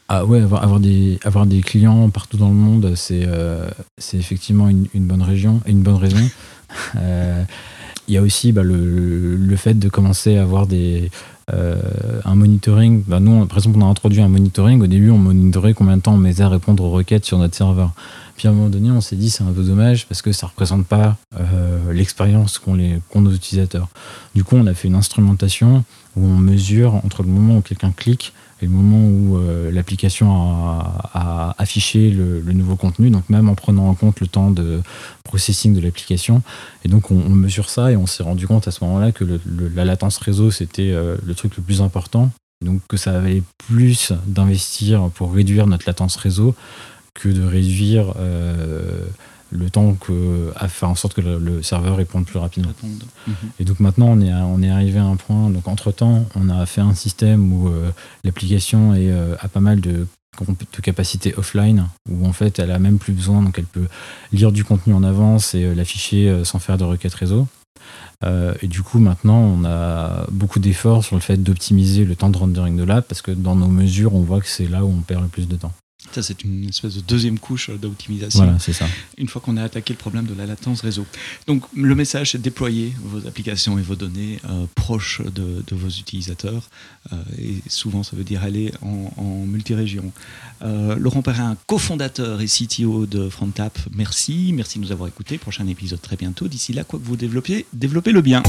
Ah 0.09 0.25
ouais, 0.25 0.41
avoir, 0.41 0.79
des, 0.79 1.19
avoir 1.23 1.45
des 1.45 1.61
clients 1.61 2.09
partout 2.09 2.37
dans 2.37 2.49
le 2.49 2.55
monde, 2.55 2.93
c'est 2.95 3.23
euh, 3.25 3.69
effectivement 4.13 4.69
une, 4.69 4.87
bonne 5.07 5.21
région, 5.21 5.61
une 5.65 5.81
bonne 5.81 5.95
raison. 5.95 6.17
Euh, 6.95 7.43
il 8.07 8.15
y 8.15 8.17
a 8.17 8.21
aussi 8.23 8.51
bah, 8.51 8.63
le, 8.63 9.35
le, 9.35 9.55
fait 9.57 9.75
de 9.75 9.89
commencer 9.89 10.37
à 10.37 10.41
avoir 10.41 10.65
des, 10.65 11.11
un 11.51 12.33
monitoring. 12.33 13.03
Bah, 13.05 13.19
nous, 13.19 13.45
par 13.45 13.59
exemple, 13.59 13.77
on 13.77 13.85
a 13.85 13.89
introduit 13.89 14.21
un 14.21 14.27
monitoring. 14.27 14.81
Au 14.81 14.87
début, 14.87 15.11
on 15.11 15.19
monitorait 15.19 15.75
combien 15.75 15.97
de 15.97 16.01
temps 16.01 16.15
on 16.15 16.17
mettait 16.17 16.41
à 16.41 16.49
répondre 16.49 16.83
aux 16.83 16.89
requêtes 16.89 17.25
sur 17.25 17.37
notre 17.37 17.53
serveur. 17.53 17.91
Puis 18.35 18.47
à 18.47 18.51
un 18.51 18.53
moment 18.53 18.69
donné, 18.69 18.89
on 18.91 19.01
s'est 19.01 19.15
dit 19.15 19.29
c'est 19.29 19.43
un 19.43 19.51
peu 19.51 19.63
dommage 19.63 20.07
parce 20.07 20.21
que 20.21 20.31
ça 20.31 20.47
ne 20.47 20.49
représente 20.49 20.85
pas 20.85 21.17
euh, 21.39 21.93
l'expérience 21.93 22.57
qu'ont 22.57 22.75
nos 22.75 23.31
utilisateurs. 23.31 23.87
Du 24.35 24.43
coup, 24.43 24.55
on 24.55 24.67
a 24.67 24.73
fait 24.73 24.87
une 24.87 24.95
instrumentation 24.95 25.83
où 26.15 26.25
on 26.25 26.37
mesure 26.37 26.95
entre 26.95 27.23
le 27.23 27.29
moment 27.29 27.57
où 27.57 27.61
quelqu'un 27.61 27.91
clique 27.91 28.33
et 28.61 28.65
le 28.65 28.71
moment 28.71 29.05
où 29.05 29.37
euh, 29.37 29.71
l'application 29.71 30.31
a, 30.31 31.55
affiché 31.57 32.09
le, 32.09 32.41
nouveau 32.53 32.75
contenu, 32.75 33.09
donc 33.09 33.29
même 33.29 33.49
en 33.49 33.55
prenant 33.55 33.89
en 33.89 33.93
compte 33.93 34.19
le 34.21 34.27
temps 34.27 34.51
de 34.51 34.81
processing 35.23 35.73
de 35.73 35.81
l'application. 35.81 36.41
Et 36.85 36.89
donc 36.89 37.11
on, 37.11 37.15
mesure 37.15 37.69
ça 37.69 37.91
et 37.91 37.97
on 37.97 38.07
s'est 38.07 38.23
rendu 38.23 38.47
compte 38.47 38.67
à 38.67 38.71
ce 38.71 38.83
moment-là 38.85 39.11
que 39.11 39.25
la 39.75 39.85
latence 39.85 40.17
réseau, 40.17 40.49
c'était 40.49 40.91
euh, 40.91 41.17
le 41.25 41.35
truc 41.35 41.57
le 41.57 41.63
plus 41.63 41.81
important. 41.81 42.31
Donc 42.61 42.81
que 42.87 42.95
ça 42.95 43.15
avait 43.15 43.43
plus 43.67 44.13
d'investir 44.25 45.09
pour 45.15 45.33
réduire 45.33 45.67
notre 45.67 45.83
latence 45.85 46.15
réseau 46.15 46.55
que 47.13 47.29
de 47.29 47.43
réduire 47.43 48.13
euh, 48.17 49.05
le 49.51 49.69
temps 49.69 49.93
que, 49.93 50.51
à 50.55 50.67
faire 50.67 50.89
en 50.89 50.95
sorte 50.95 51.13
que 51.13 51.21
le, 51.21 51.61
serveur 51.61 51.97
réponde 51.97 52.25
plus 52.25 52.39
rapidement. 52.39 52.71
Mhm. 52.83 53.35
Et 53.59 53.65
donc 53.65 53.79
maintenant, 53.79 54.07
on 54.07 54.21
est, 54.21 54.33
on 54.33 54.61
est 54.63 54.69
arrivé 54.69 54.99
à 54.99 55.05
un 55.05 55.15
point. 55.15 55.49
Donc 55.49 55.67
entre 55.67 55.91
temps, 55.91 56.25
on 56.35 56.49
a 56.49 56.65
fait 56.65 56.81
un 56.81 56.95
système 56.95 57.53
où 57.53 57.67
euh, 57.67 57.91
l'application 58.23 58.93
euh, 58.95 59.35
a 59.39 59.47
pas 59.47 59.59
mal 59.59 59.79
de, 59.79 60.07
de 60.39 60.81
capacité 60.81 61.35
offline, 61.37 61.87
où 62.09 62.25
en 62.25 62.33
fait, 62.33 62.57
elle 62.57 62.71
a 62.71 62.79
même 62.79 62.97
plus 62.97 63.13
besoin, 63.13 63.43
donc 63.43 63.59
elle 63.59 63.65
peut 63.65 63.87
lire 64.31 64.51
du 64.51 64.63
contenu 64.63 64.93
en 64.93 65.03
avance 65.03 65.53
et 65.53 65.75
l'afficher 65.75 66.43
sans 66.43 66.57
faire 66.57 66.79
de 66.79 66.83
requête 66.83 67.13
réseau. 67.13 67.47
et 68.25 68.67
du 68.67 68.81
coup, 68.81 68.97
maintenant, 68.97 69.37
on 69.37 69.65
a 69.65 70.25
beaucoup 70.31 70.57
d'efforts 70.57 71.03
sur 71.03 71.15
le 71.15 71.21
fait 71.21 71.37
d'optimiser 71.37 72.05
le 72.05 72.15
temps 72.15 72.31
de 72.31 72.37
rendering 72.39 72.75
de 72.75 72.83
l'app, 72.83 73.07
parce 73.07 73.21
que 73.21 73.29
dans 73.29 73.55
nos 73.55 73.67
mesures, 73.67 74.15
on 74.15 74.21
voit 74.21 74.41
que 74.41 74.47
c'est 74.47 74.67
là 74.67 74.83
où 74.83 74.87
on 74.87 75.01
perd 75.01 75.21
le 75.21 75.27
plus 75.27 75.47
de 75.47 75.55
temps. 75.55 75.73
Ça, 76.11 76.21
c'est 76.21 76.43
une 76.43 76.69
espèce 76.69 76.95
de 76.95 77.01
deuxième 77.01 77.39
couche 77.39 77.69
d'optimisation. 77.69 78.43
Voilà, 78.43 78.59
c'est 78.59 78.73
ça. 78.73 78.85
Une 79.17 79.27
fois 79.27 79.41
qu'on 79.41 79.57
a 79.57 79.63
attaqué 79.63 79.93
le 79.93 79.97
problème 79.97 80.25
de 80.25 80.33
la 80.33 80.45
latence 80.45 80.81
réseau. 80.81 81.05
Donc, 81.47 81.63
le 81.75 81.95
message, 81.95 82.31
c'est 82.31 82.41
déployer 82.41 82.93
vos 83.01 83.25
applications 83.27 83.79
et 83.79 83.81
vos 83.81 83.95
données 83.95 84.39
euh, 84.49 84.65
proches 84.75 85.21
de, 85.21 85.63
vos 85.71 85.89
utilisateurs. 85.89 86.69
Euh, 87.11 87.15
et 87.39 87.55
souvent, 87.67 88.03
ça 88.03 88.15
veut 88.15 88.23
dire 88.23 88.43
aller 88.43 88.71
en, 88.81 89.11
en 89.17 89.45
multirégion. 89.45 90.11
Euh, 90.61 90.95
Laurent 90.95 91.21
Perrin, 91.21 91.57
cofondateur 91.67 92.41
et 92.41 92.45
CTO 92.45 93.05
de 93.05 93.29
FrontApp, 93.29 93.77
merci. 93.93 94.51
Merci 94.53 94.79
de 94.79 94.85
nous 94.85 94.91
avoir 94.91 95.09
écoutés. 95.09 95.37
Prochain 95.37 95.67
épisode 95.67 96.01
très 96.01 96.15
bientôt. 96.15 96.47
D'ici 96.47 96.73
là, 96.73 96.83
quoi 96.83 96.99
que 96.99 97.05
vous 97.05 97.17
développiez, 97.17 97.65
développez-le 97.73 98.21
bien. 98.21 98.43